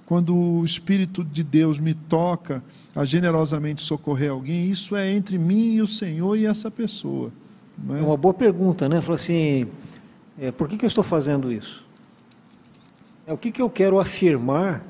quando 0.06 0.36
o 0.36 0.64
Espírito 0.64 1.24
de 1.24 1.44
Deus 1.44 1.80
me 1.80 1.96
toca 1.96 2.64
a 2.96 3.04
generosamente 3.06 3.82
socorrer 3.82 4.30
alguém, 4.30 4.70
isso 4.70 4.96
é 4.96 5.12
entre 5.12 5.40
mim 5.40 5.74
e 5.74 5.82
o 5.82 5.88
Senhor 5.88 6.36
e 6.36 6.46
essa 6.46 6.70
pessoa. 6.70 7.32
É? 7.90 7.94
é? 7.94 8.02
uma 8.04 8.18
boa 8.18 8.36
pergunta, 8.36 8.88
né? 8.88 9.02
Falou 9.02 9.16
assim, 9.16 9.68
é, 10.40 10.52
por 10.52 10.68
que, 10.68 10.78
que 10.78 10.86
eu 10.86 10.88
estou 10.88 11.04
fazendo 11.04 11.52
isso? 11.52 11.84
É 13.26 13.34
o 13.34 13.38
que, 13.38 13.52
que 13.52 13.62
eu 13.62 13.70
quero 13.70 14.00
afirmar, 14.00 14.84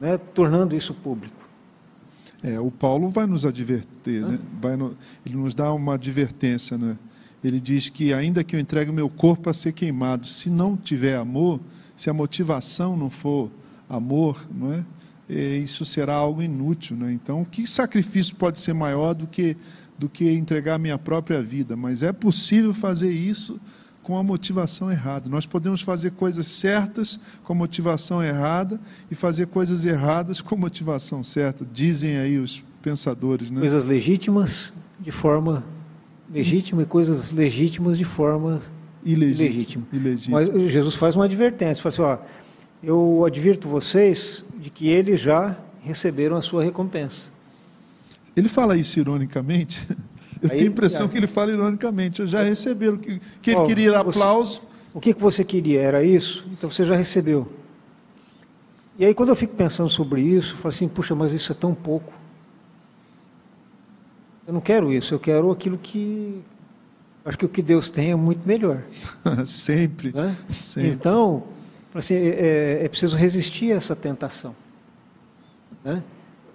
né, 0.00 0.18
tornando 0.18 0.76
isso 0.76 0.94
público. 0.94 1.36
É, 2.42 2.60
o 2.60 2.70
Paulo 2.70 3.08
vai 3.08 3.26
nos 3.26 3.44
advertir, 3.44 4.22
né? 4.22 4.38
vai 4.60 4.76
no, 4.76 4.96
ele 5.26 5.36
nos 5.36 5.54
dá 5.54 5.72
uma 5.72 5.94
advertência. 5.94 6.78
Né? 6.78 6.96
Ele 7.42 7.60
diz 7.60 7.88
que, 7.88 8.12
ainda 8.12 8.44
que 8.44 8.54
eu 8.54 8.60
entregue 8.60 8.90
o 8.90 8.94
meu 8.94 9.08
corpo 9.08 9.50
a 9.50 9.54
ser 9.54 9.72
queimado, 9.72 10.26
se 10.26 10.48
não 10.48 10.76
tiver 10.76 11.16
amor, 11.16 11.60
se 11.96 12.08
a 12.08 12.12
motivação 12.12 12.96
não 12.96 13.10
for 13.10 13.50
amor, 13.88 14.46
não 14.54 14.72
é? 14.72 14.84
é 15.28 15.56
isso 15.56 15.84
será 15.84 16.14
algo 16.14 16.40
inútil. 16.40 16.96
Né? 16.96 17.12
Então, 17.12 17.44
que 17.44 17.66
sacrifício 17.66 18.36
pode 18.36 18.60
ser 18.60 18.72
maior 18.72 19.14
do 19.14 19.26
que, 19.26 19.56
do 19.98 20.08
que 20.08 20.30
entregar 20.30 20.74
a 20.74 20.78
minha 20.78 20.98
própria 20.98 21.42
vida? 21.42 21.76
Mas 21.76 22.04
é 22.04 22.12
possível 22.12 22.72
fazer 22.72 23.10
isso 23.10 23.60
com 24.08 24.16
a 24.16 24.22
motivação 24.22 24.90
errada. 24.90 25.28
Nós 25.28 25.44
podemos 25.44 25.82
fazer 25.82 26.12
coisas 26.12 26.46
certas 26.46 27.20
com 27.44 27.52
a 27.52 27.56
motivação 27.56 28.24
errada 28.24 28.80
e 29.10 29.14
fazer 29.14 29.48
coisas 29.48 29.84
erradas 29.84 30.40
com 30.40 30.54
a 30.54 30.58
motivação 30.58 31.22
certa, 31.22 31.62
dizem 31.70 32.16
aí 32.16 32.38
os 32.38 32.64
pensadores. 32.80 33.50
Né? 33.50 33.60
Coisas 33.60 33.84
legítimas 33.84 34.72
de 34.98 35.10
forma 35.12 35.62
legítima 36.32 36.84
e 36.84 36.86
coisas 36.86 37.32
legítimas 37.32 37.98
de 37.98 38.04
forma 38.06 38.62
ilegítima. 39.04 39.86
ilegítima. 39.92 40.40
Mas 40.40 40.72
Jesus 40.72 40.94
faz 40.94 41.14
uma 41.14 41.26
advertência, 41.26 41.82
fala 41.82 42.14
assim, 42.16 42.24
ó, 42.24 42.26
eu 42.82 43.26
advirto 43.26 43.68
vocês 43.68 44.42
de 44.58 44.70
que 44.70 44.88
eles 44.88 45.20
já 45.20 45.54
receberam 45.82 46.38
a 46.38 46.40
sua 46.40 46.64
recompensa. 46.64 47.24
Ele 48.34 48.48
fala 48.48 48.74
isso 48.74 48.98
ironicamente? 48.98 49.86
Eu 50.42 50.50
Aí, 50.50 50.58
tenho 50.58 50.70
a 50.70 50.72
impressão 50.72 51.06
é. 51.06 51.08
que 51.08 51.16
ele 51.16 51.26
fala 51.26 51.52
ironicamente. 51.52 52.20
Eu 52.20 52.26
já 52.26 52.42
receberam 52.42 52.96
que, 52.96 53.20
que 53.42 53.50
ele 53.50 53.64
queria 53.64 53.98
aplauso. 53.98 54.62
o 54.94 55.00
que, 55.00 55.14
que 55.14 55.20
você 55.20 55.44
queria? 55.44 55.80
Era 55.80 56.02
isso? 56.02 56.44
Então 56.52 56.70
você 56.70 56.84
já 56.84 56.94
recebeu. 56.94 57.50
E 58.98 59.04
aí 59.04 59.14
quando 59.14 59.28
eu 59.28 59.36
fico 59.36 59.54
pensando 59.54 59.88
sobre 59.88 60.20
isso, 60.20 60.54
eu 60.54 60.58
falo 60.58 60.74
assim, 60.74 60.88
puxa, 60.88 61.14
mas 61.14 61.32
isso 61.32 61.52
é 61.52 61.54
tão 61.54 61.74
pouco. 61.74 62.12
Eu 64.46 64.54
não 64.54 64.60
quero 64.60 64.92
isso, 64.92 65.14
eu 65.14 65.20
quero 65.20 65.50
aquilo 65.50 65.76
que. 65.76 66.40
Acho 67.24 67.36
que 67.36 67.44
o 67.44 67.48
que 67.48 67.60
Deus 67.60 67.90
tem 67.90 68.12
é 68.12 68.16
muito 68.16 68.46
melhor. 68.46 68.82
sempre, 69.44 70.10
né? 70.14 70.34
sempre. 70.48 70.88
Então, 70.88 71.44
assim, 71.94 72.14
é, 72.14 72.80
é, 72.80 72.84
é 72.84 72.88
preciso 72.88 73.16
resistir 73.16 73.72
a 73.72 73.76
essa 73.76 73.94
tentação. 73.94 74.56
Né? 75.84 76.02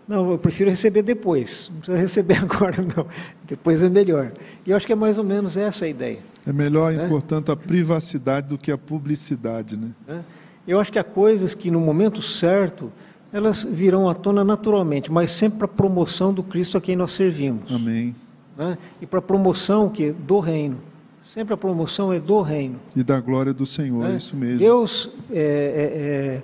Não, 0.08 0.32
eu 0.32 0.38
prefiro 0.38 0.70
receber 0.70 1.02
depois. 1.02 1.70
Não 1.72 1.78
precisa 1.78 1.98
receber 1.98 2.38
agora, 2.44 2.82
não. 2.82 3.08
Depois 3.48 3.82
é 3.82 3.90
melhor. 3.90 4.34
E 4.66 4.72
eu 4.72 4.78
acho 4.78 4.86
que 4.86 4.94
é 4.94 4.96
mais 4.96 5.18
ou 5.18 5.24
menos 5.24 5.56
essa 5.56 5.86
a 5.86 5.88
ideia. 5.88 6.20
É 6.46 6.52
melhor, 6.52 6.94
né? 6.94 7.08
portanto, 7.08 7.52
a 7.52 7.56
privacidade 7.56 8.50
do 8.50 8.58
que 8.58 8.72
a 8.72 8.78
publicidade, 8.78 9.78
né? 9.78 9.92
É. 10.08 10.20
Eu 10.68 10.80
acho 10.80 10.92
que 10.92 11.00
há 11.00 11.04
coisas 11.04 11.54
que 11.54 11.70
no 11.70 11.80
momento 11.80 12.22
certo 12.22 12.92
elas 13.32 13.64
virão 13.64 14.08
à 14.08 14.14
tona 14.14 14.44
naturalmente, 14.44 15.12
mas 15.12 15.32
sempre 15.32 15.60
para 15.60 15.66
a 15.66 15.70
promoção 15.70 16.34
do 16.34 16.44
Cristo 16.44 16.78
a 16.78 16.82
quem 16.82 16.96
nós 16.96 17.12
servimos. 17.14 17.72
Amém. 17.72 18.16
Né? 18.56 18.78
E 19.02 19.06
para 19.06 19.20
a 19.20 19.22
promoção 19.22 19.90
que 19.90 20.12
do 20.12 20.40
reino. 20.40 20.78
Sempre 21.24 21.54
a 21.54 21.58
promoção 21.58 22.14
é 22.14 22.20
do 22.20 22.42
reino. 22.42 22.80
E 22.96 23.04
da 23.04 23.20
glória 23.20 23.54
do 23.54 23.66
Senhor, 23.66 24.06
é, 24.06 24.14
é 24.14 24.16
isso 24.18 24.36
mesmo. 24.36 24.60
Deus, 24.60 25.10
é, 25.32 25.40
é, 25.40 25.40
é 25.40 26.44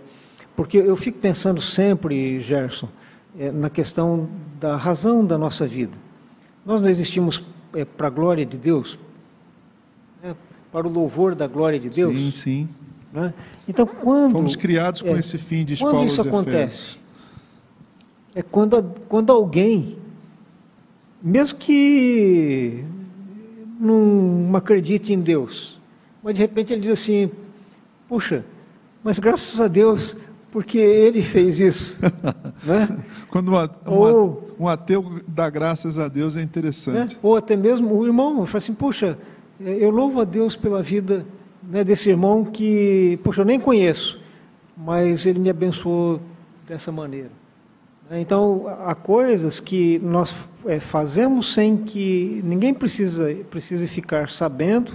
porque 0.55 0.78
eu 0.78 0.97
fico 0.97 1.20
pensando 1.20 1.62
sempre, 1.62 2.41
Gerson, 2.41 2.89
é, 3.39 3.51
na 3.51 3.69
questão 3.69 4.27
da 4.59 4.75
razão 4.75 5.25
da 5.25 5.37
nossa 5.37 5.65
vida. 5.65 5.97
Nós 6.65 6.81
não 6.81 6.89
existimos 6.89 7.41
é, 7.73 7.85
para 7.85 8.07
a 8.07 8.09
glória 8.09 8.45
de 8.45 8.57
Deus, 8.57 8.99
né? 10.21 10.35
para 10.71 10.85
o 10.85 10.91
louvor 10.91 11.33
da 11.33 11.47
glória 11.47 11.79
de 11.79 11.89
Deus. 11.89 12.13
Sim, 12.13 12.31
sim. 12.31 12.69
Né? 13.13 13.33
Então, 13.67 13.87
quando. 13.87 14.33
Fomos 14.33 14.57
criados 14.57 15.01
com 15.01 15.15
é, 15.15 15.19
esse 15.19 15.37
fim, 15.37 15.63
de 15.63 15.77
Quando 15.77 16.05
isso 16.05 16.21
acontece? 16.21 16.97
É 18.35 18.43
quando, 18.43 18.83
quando 19.07 19.31
alguém, 19.31 19.97
mesmo 21.21 21.57
que 21.57 22.83
não 23.79 24.51
acredite 24.55 25.13
em 25.13 25.19
Deus, 25.19 25.79
mas 26.21 26.35
de 26.35 26.41
repente 26.41 26.73
ele 26.73 26.81
diz 26.81 26.91
assim: 26.91 27.31
puxa, 28.07 28.45
mas 29.03 29.17
graças 29.17 29.59
a 29.59 29.67
Deus 29.67 30.15
porque 30.51 30.77
ele 30.77 31.21
fez 31.21 31.59
isso. 31.59 31.97
né? 32.65 33.03
Quando 33.29 33.49
uma, 33.49 33.69
Ou, 33.85 34.55
um 34.59 34.67
ateu 34.67 35.21
dá 35.27 35.49
graças 35.49 35.99
a 35.99 36.07
Deus 36.07 36.35
é 36.35 36.41
interessante. 36.41 37.15
Né? 37.15 37.19
Ou 37.21 37.35
até 37.35 37.55
mesmo 37.55 37.95
o 37.95 38.05
irmão 38.05 38.45
fala 38.45 38.57
assim, 38.57 38.73
puxa, 38.73 39.17
eu 39.59 39.89
louvo 39.89 40.21
a 40.21 40.23
Deus 40.23 40.55
pela 40.55 40.81
vida 40.81 41.25
né, 41.61 41.83
desse 41.83 42.09
irmão 42.09 42.43
que, 42.45 43.19
puxa, 43.23 43.41
eu 43.41 43.45
nem 43.45 43.59
conheço, 43.59 44.19
mas 44.75 45.25
ele 45.25 45.39
me 45.39 45.49
abençoou 45.49 46.21
dessa 46.67 46.91
maneira. 46.91 47.31
Então, 48.11 48.65
há 48.85 48.95
coisas 48.95 49.59
que 49.59 49.99
nós 49.99 50.33
é, 50.65 50.79
fazemos 50.79 51.53
sem 51.53 51.77
que 51.77 52.41
ninguém 52.43 52.73
precisa, 52.73 53.35
precise 53.51 53.87
ficar 53.87 54.31
sabendo, 54.31 54.93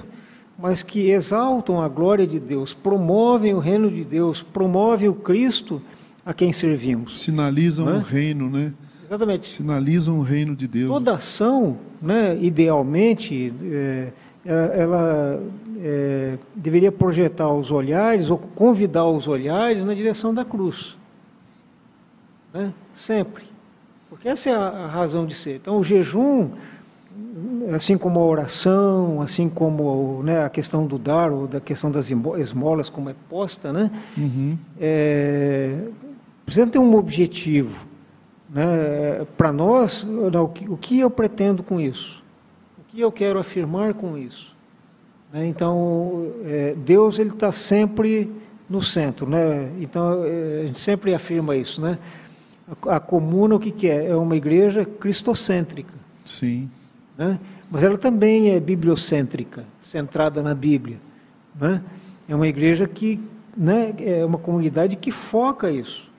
mas 0.59 0.82
que 0.82 1.11
exaltam 1.11 1.80
a 1.80 1.88
glória 1.88 2.26
de 2.26 2.38
Deus, 2.38 2.72
promovem 2.72 3.55
o 3.55 3.59
reino 3.59 3.90
de 3.90 4.05
Deus, 4.05 4.42
promovem 4.42 5.09
o 5.09 5.14
Cristo 5.14 5.82
a 6.24 6.32
quem 6.32 6.52
servimos. 6.52 7.18
Sinalizam 7.18 7.86
né? 7.86 7.96
o 7.96 8.00
reino, 8.00 8.48
né? 8.48 8.72
Exatamente. 9.07 9.50
Sinalizam 9.50 10.18
o 10.18 10.22
reino 10.22 10.57
de 10.57 10.66
Deus. 10.66 10.90
Toda 10.90 11.14
ação, 11.14 11.78
né, 12.00 12.36
idealmente, 12.40 13.52
é, 13.62 14.12
é, 14.46 14.80
ela 14.80 15.42
é, 15.80 16.38
deveria 16.55 16.90
projetar 16.90 17.52
os 17.52 17.70
olhares 17.70 18.30
ou 18.30 18.38
convidar 18.38 19.05
os 19.05 19.28
olhares 19.28 19.84
na 19.84 19.94
direção 19.94 20.32
da 20.32 20.44
cruz. 20.44 20.96
Né? 22.52 22.72
Sempre. 22.94 23.44
Porque 24.09 24.28
essa 24.28 24.48
é 24.48 24.55
a 24.55 24.86
razão 24.86 25.26
de 25.26 25.34
ser. 25.34 25.57
Então, 25.57 25.78
o 25.78 25.84
jejum 25.84 26.50
assim 27.75 27.97
como 27.97 28.21
a 28.21 28.25
oração, 28.25 29.21
assim 29.21 29.49
como 29.49 30.23
né, 30.23 30.45
a 30.45 30.49
questão 30.49 30.87
do 30.87 30.99
dar, 30.99 31.33
ou 31.33 31.47
da 31.47 31.61
questão 31.61 31.91
das 31.91 32.11
esmolas, 32.11 32.89
como 32.89 33.11
é 33.11 33.15
posta, 33.29 33.73
né? 33.73 33.91
Uhum. 34.17 34.59
É, 34.79 35.89
precisa 36.45 36.67
ter 36.67 36.79
um 36.79 36.95
objetivo. 36.97 37.87
Né? 38.51 39.27
Para 39.37 39.53
nós, 39.53 40.05
o 40.05 40.49
que, 40.49 40.69
o 40.69 40.77
que 40.77 41.01
eu 41.01 41.11
pretendo 41.11 41.62
com 41.62 41.81
isso? 41.81 42.23
O 42.79 42.85
que 42.85 43.01
eu 43.01 43.11
quero 43.11 43.39
afirmar 43.39 43.95
com 43.95 44.17
isso? 44.17 44.55
Né? 45.33 45.47
Então, 45.47 46.33
é, 46.45 46.75
Deus 46.75 47.19
ele 47.19 47.31
está 47.31 47.51
sempre 47.51 48.31
no 48.69 48.81
centro, 48.81 49.29
né? 49.29 49.71
Então 49.81 50.25
é, 50.25 50.61
a 50.62 50.67
gente 50.67 50.81
sempre 50.81 51.15
afirma 51.15 51.57
isso, 51.57 51.81
né? 51.81 51.99
A, 52.87 52.97
a 52.97 53.01
comuna 53.01 53.57
o 53.57 53.61
que, 53.61 53.71
que 53.71 53.89
é? 53.89 54.07
É 54.07 54.17
uma 54.17 54.37
igreja 54.37 54.85
cristocêntrica. 54.85 55.93
Sim. 56.25 56.71
Né? 57.17 57.39
Mas 57.71 57.83
ela 57.83 57.97
também 57.97 58.51
é 58.51 58.61
bibliocêntrica, 58.61 59.65
centrada 59.81 60.43
na 60.43 60.55
Bíblia. 60.55 60.99
Né? 61.59 61.83
É 62.29 62.35
uma 62.35 62.47
igreja 62.47 62.87
que 62.87 63.21
né, 63.57 63.95
é 64.01 64.25
uma 64.25 64.39
comunidade 64.39 64.97
que 64.97 65.11
foca 65.11 65.71
isso. 65.71 66.11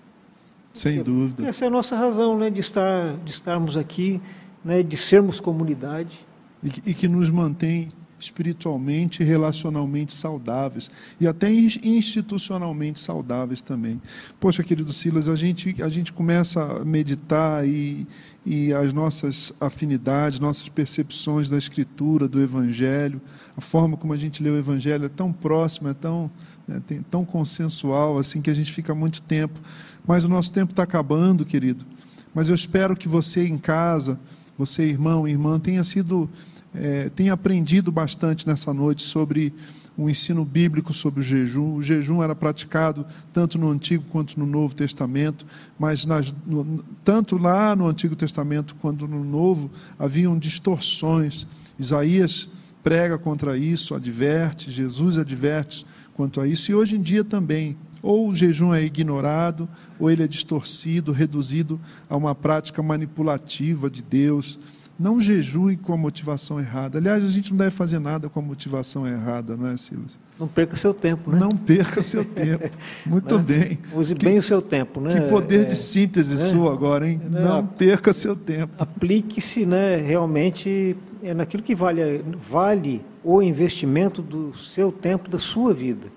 Sem 0.74 0.98
Porque 0.98 1.12
dúvida. 1.12 1.48
Essa 1.48 1.66
é 1.66 1.68
a 1.68 1.72
nossa 1.72 1.96
razão 1.96 2.38
né, 2.38 2.50
de, 2.50 2.60
estar, 2.60 3.16
de 3.18 3.32
estarmos 3.32 3.78
aqui, 3.78 4.22
né, 4.64 4.84
de 4.84 4.98
sermos 4.98 5.40
comunidade. 5.40 6.26
E 6.64 6.70
que, 6.70 6.90
e 6.90 6.94
que 6.94 7.08
nos 7.08 7.30
mantém 7.30 7.90
espiritualmente 8.20 9.22
e 9.22 9.26
relacionalmente 9.26 10.14
saudáveis 10.14 10.90
e 11.20 11.28
até 11.28 11.52
institucionalmente 11.52 13.00
saudáveis 13.00 13.62
também. 13.62 14.02
Poxa, 14.40 14.64
querido 14.64 14.94
Silas, 14.94 15.28
a 15.28 15.36
gente, 15.36 15.82
a 15.82 15.90
gente 15.90 16.14
começa 16.14 16.64
a 16.64 16.86
meditar 16.86 17.68
e, 17.68 18.08
e 18.46 18.74
as 18.74 18.94
nossas 18.94 19.54
afinidades, 19.60 20.40
nossas 20.40 20.70
percepções 20.70 21.50
da 21.50 21.58
Escritura, 21.58 22.28
do 22.28 22.42
Evangelho, 22.42 23.22
a 23.58 23.62
forma 23.62 23.98
como 23.98 24.14
a 24.14 24.18
gente 24.18 24.42
lê 24.42 24.50
o 24.50 24.58
Evangelho 24.58 25.06
é 25.06 25.10
tão 25.10 25.32
próxima, 25.32 25.92
é 25.92 25.94
tão, 25.94 26.32
né, 26.68 26.82
tem, 26.88 27.02
tão 27.04 27.26
consensual, 27.26 28.18
assim 28.18 28.42
que 28.42 28.50
a 28.50 28.54
gente 28.54 28.72
fica 28.72 28.96
muito 28.96 29.22
tempo. 29.22 29.60
Mas 30.08 30.24
o 30.24 30.30
nosso 30.30 30.52
tempo 30.52 30.72
está 30.72 30.84
acabando, 30.84 31.46
querido. 31.46 31.86
Mas 32.34 32.50
eu 32.50 32.56
espero 32.56 32.96
que 32.96 33.08
você 33.08 33.48
em 33.48 33.58
casa, 33.58 34.20
você 34.58 34.84
irmão, 34.84 35.28
irmã, 35.28 35.60
tenha 35.60 35.84
sido 35.84 36.30
é, 36.76 37.10
tem 37.10 37.30
aprendido 37.30 37.92
bastante 37.92 38.48
nessa 38.48 38.74
noite 38.74 39.04
sobre 39.04 39.54
o 39.98 40.10
ensino 40.10 40.44
bíblico 40.44 40.94
sobre 40.94 41.22
o 41.22 41.24
jejum. 41.24 41.76
O 41.76 41.82
jejum 41.82 42.22
era 42.22 42.36
praticado 42.36 43.06
tanto 43.34 43.58
no 43.58 43.70
Antigo 43.70 44.04
quanto 44.10 44.38
no 44.40 44.46
Novo 44.46 44.76
Testamento, 44.76 45.46
mas 45.80 46.06
nas, 46.06 46.34
no, 46.46 46.84
tanto 47.04 47.38
lá 47.38 47.76
no 47.76 47.88
Antigo 47.88 48.16
Testamento 48.16 48.76
quanto 48.76 49.08
no 49.08 49.24
Novo 49.24 49.72
haviam 49.98 50.38
distorções. 50.38 51.48
Isaías 51.80 52.50
prega 52.84 53.18
contra 53.18 53.58
isso, 53.58 53.96
adverte, 53.96 54.70
Jesus 54.70 55.18
adverte 55.18 55.86
quanto 56.14 56.40
a 56.40 56.48
isso, 56.48 56.72
e 56.72 56.76
hoje 56.76 56.98
em 56.98 57.02
dia 57.02 57.24
também. 57.24 57.76
Ou 58.02 58.30
o 58.30 58.36
jejum 58.36 58.72
é 58.72 58.84
ignorado, 58.84 59.68
ou 59.98 60.12
ele 60.12 60.22
é 60.22 60.28
distorcido, 60.28 61.12
reduzido 61.12 61.82
a 62.08 62.16
uma 62.16 62.36
prática 62.36 62.84
manipulativa 62.84 63.90
de 63.90 64.04
Deus 64.04 64.60
não 64.98 65.20
jejue 65.20 65.76
com 65.78 65.94
a 65.94 65.98
motivação 65.98 66.60
errada. 66.60 66.98
Aliás, 66.98 67.24
a 67.24 67.28
gente 67.28 67.52
não 67.52 67.58
deve 67.58 67.72
fazer 67.72 68.00
nada 68.00 68.30
com 68.30 68.40
a 68.40 68.42
motivação 68.42 69.06
errada, 69.06 69.58
não 69.58 69.68
é, 69.68 69.78
Silas? 69.78 70.18
Não 70.40 70.48
perca 70.48 70.76
seu 70.76 70.94
tempo, 70.94 71.32
né? 71.32 71.40
Não 71.40 71.52
perca 71.52 72.02
seu 72.02 72.24
tempo. 72.24 72.70
Muito 73.06 73.38
né? 73.38 73.44
bem. 73.44 73.80
Use 73.94 74.16
que, 74.16 74.26
bem 74.26 74.38
o 74.38 74.44
seu 74.44 74.62
tempo, 74.62 75.02
né? 75.02 75.20
Que 75.20 75.28
poder 75.28 75.62
é, 75.62 75.66
de 75.66 75.76
síntese 75.76 76.34
é, 76.34 76.38
sua 76.38 76.72
agora, 76.72 77.10
hein? 77.10 77.22
Né? 77.30 77.42
Não 77.42 77.66
perca 77.66 78.14
seu 78.14 78.36
tempo. 78.36 78.74
Aplique-se, 78.78 79.66
né, 79.66 79.98
realmente 79.98 80.96
é 81.22 81.34
naquilo 81.34 81.64
que 81.64 81.76
vale, 81.76 82.24
vale 82.50 83.02
o 83.24 83.42
investimento 83.42 84.22
do 84.22 84.56
seu 84.56 84.92
tempo, 84.92 85.30
da 85.30 85.40
sua 85.40 85.74
vida, 85.74 86.08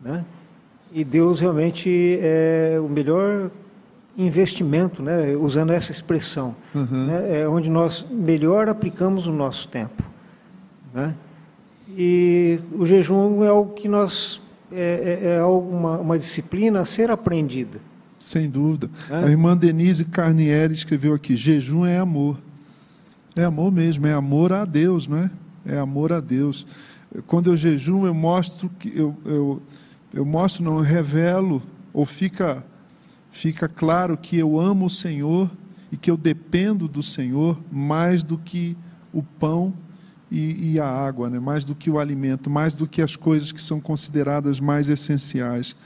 né? 0.00 0.24
E 0.92 1.04
Deus 1.04 1.40
realmente 1.40 2.18
é 2.20 2.78
o 2.78 2.86
melhor 2.86 3.50
investimento, 4.16 5.02
né, 5.02 5.34
usando 5.36 5.72
essa 5.72 5.90
expressão, 5.90 6.54
uhum. 6.74 7.06
né, 7.06 7.40
é 7.40 7.48
onde 7.48 7.70
nós 7.70 8.04
melhor 8.10 8.68
aplicamos 8.68 9.26
o 9.26 9.32
nosso 9.32 9.68
tempo. 9.68 10.02
Né? 10.92 11.14
E 11.96 12.58
o 12.72 12.84
jejum 12.84 13.44
é 13.44 13.48
algo 13.48 13.74
que 13.74 13.88
nós 13.88 14.40
é, 14.70 15.20
é, 15.22 15.28
é 15.36 15.44
uma, 15.44 15.98
uma, 15.98 16.18
disciplina 16.18 16.80
a 16.80 16.84
ser 16.84 17.10
aprendida. 17.10 17.80
Sem 18.18 18.48
dúvida. 18.48 18.88
A 19.10 19.28
irmã 19.28 19.56
Denise 19.56 20.04
Carnieri 20.04 20.72
escreveu 20.72 21.14
aqui: 21.14 21.36
jejum 21.36 21.84
é 21.84 21.98
amor. 21.98 22.38
É 23.34 23.44
amor 23.44 23.72
mesmo, 23.72 24.06
é 24.06 24.12
amor 24.12 24.52
a 24.52 24.64
Deus, 24.64 25.06
não 25.06 25.18
é? 25.18 25.30
É 25.66 25.78
amor 25.78 26.12
a 26.12 26.20
Deus. 26.20 26.66
Quando 27.26 27.50
eu 27.50 27.56
jejum, 27.56 28.06
eu 28.06 28.14
mostro 28.14 28.70
que 28.78 28.92
eu, 28.94 29.16
eu, 29.24 29.62
eu 30.14 30.24
mostro, 30.24 30.64
não, 30.64 30.76
eu 30.78 30.82
revelo, 30.82 31.62
ou 31.92 32.06
fica 32.06 32.64
fica 33.32 33.66
claro 33.66 34.16
que 34.16 34.36
eu 34.36 34.60
amo 34.60 34.86
o 34.86 34.90
Senhor 34.90 35.50
e 35.90 35.96
que 35.96 36.10
eu 36.10 36.16
dependo 36.16 36.86
do 36.86 37.02
Senhor 37.02 37.58
mais 37.72 38.22
do 38.22 38.38
que 38.38 38.76
o 39.12 39.22
pão 39.22 39.74
e, 40.30 40.72
e, 40.72 40.80
a 40.80 40.86
água, 40.86 41.28
né? 41.28 41.38
mais 41.38 41.64
do 41.64 41.74
que 41.74 41.90
o 41.90 41.98
alimento, 41.98 42.48
mais 42.48 42.74
do 42.74 42.86
que 42.86 43.02
as 43.02 43.16
coisas 43.16 43.52
que 43.52 43.60
são 43.60 43.80
consideradas 43.80 44.60
mais 44.60 44.88
essenciais. 44.88 45.76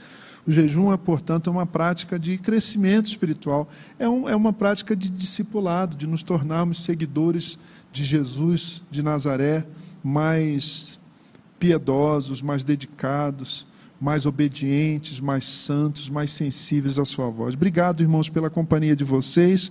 O 0.45 0.51
jejum 0.51 0.93
é, 0.93 0.95
portanto, 0.95 1.51
uma 1.51 1.65
prática 1.65 2.17
de 2.17 2.37
crescimento 2.37 3.07
espiritual, 3.07 3.67
é, 3.99 4.07
um, 4.07 4.29
é 4.29 4.35
uma 4.35 4.53
prática 4.53 4.95
de 4.95 5.09
discipulado, 5.09 5.97
de 5.97 6.07
nos 6.07 6.23
tornarmos 6.23 6.81
seguidores 6.81 7.59
de 7.91 8.05
Jesus 8.05 8.81
de 8.89 9.03
Nazaré, 9.03 9.65
mais 10.01 10.97
piedosos, 11.59 12.41
mais 12.41 12.63
dedicados 12.63 13.66
mais 13.99 14.25
obedientes, 14.25 15.19
mais 15.19 15.45
santos, 15.45 16.09
mais 16.09 16.31
sensíveis 16.31 16.99
à 16.99 17.05
sua 17.05 17.29
voz. 17.29 17.55
Obrigado, 17.55 18.01
irmãos, 18.01 18.29
pela 18.29 18.49
companhia 18.49 18.95
de 18.95 19.03
vocês. 19.03 19.65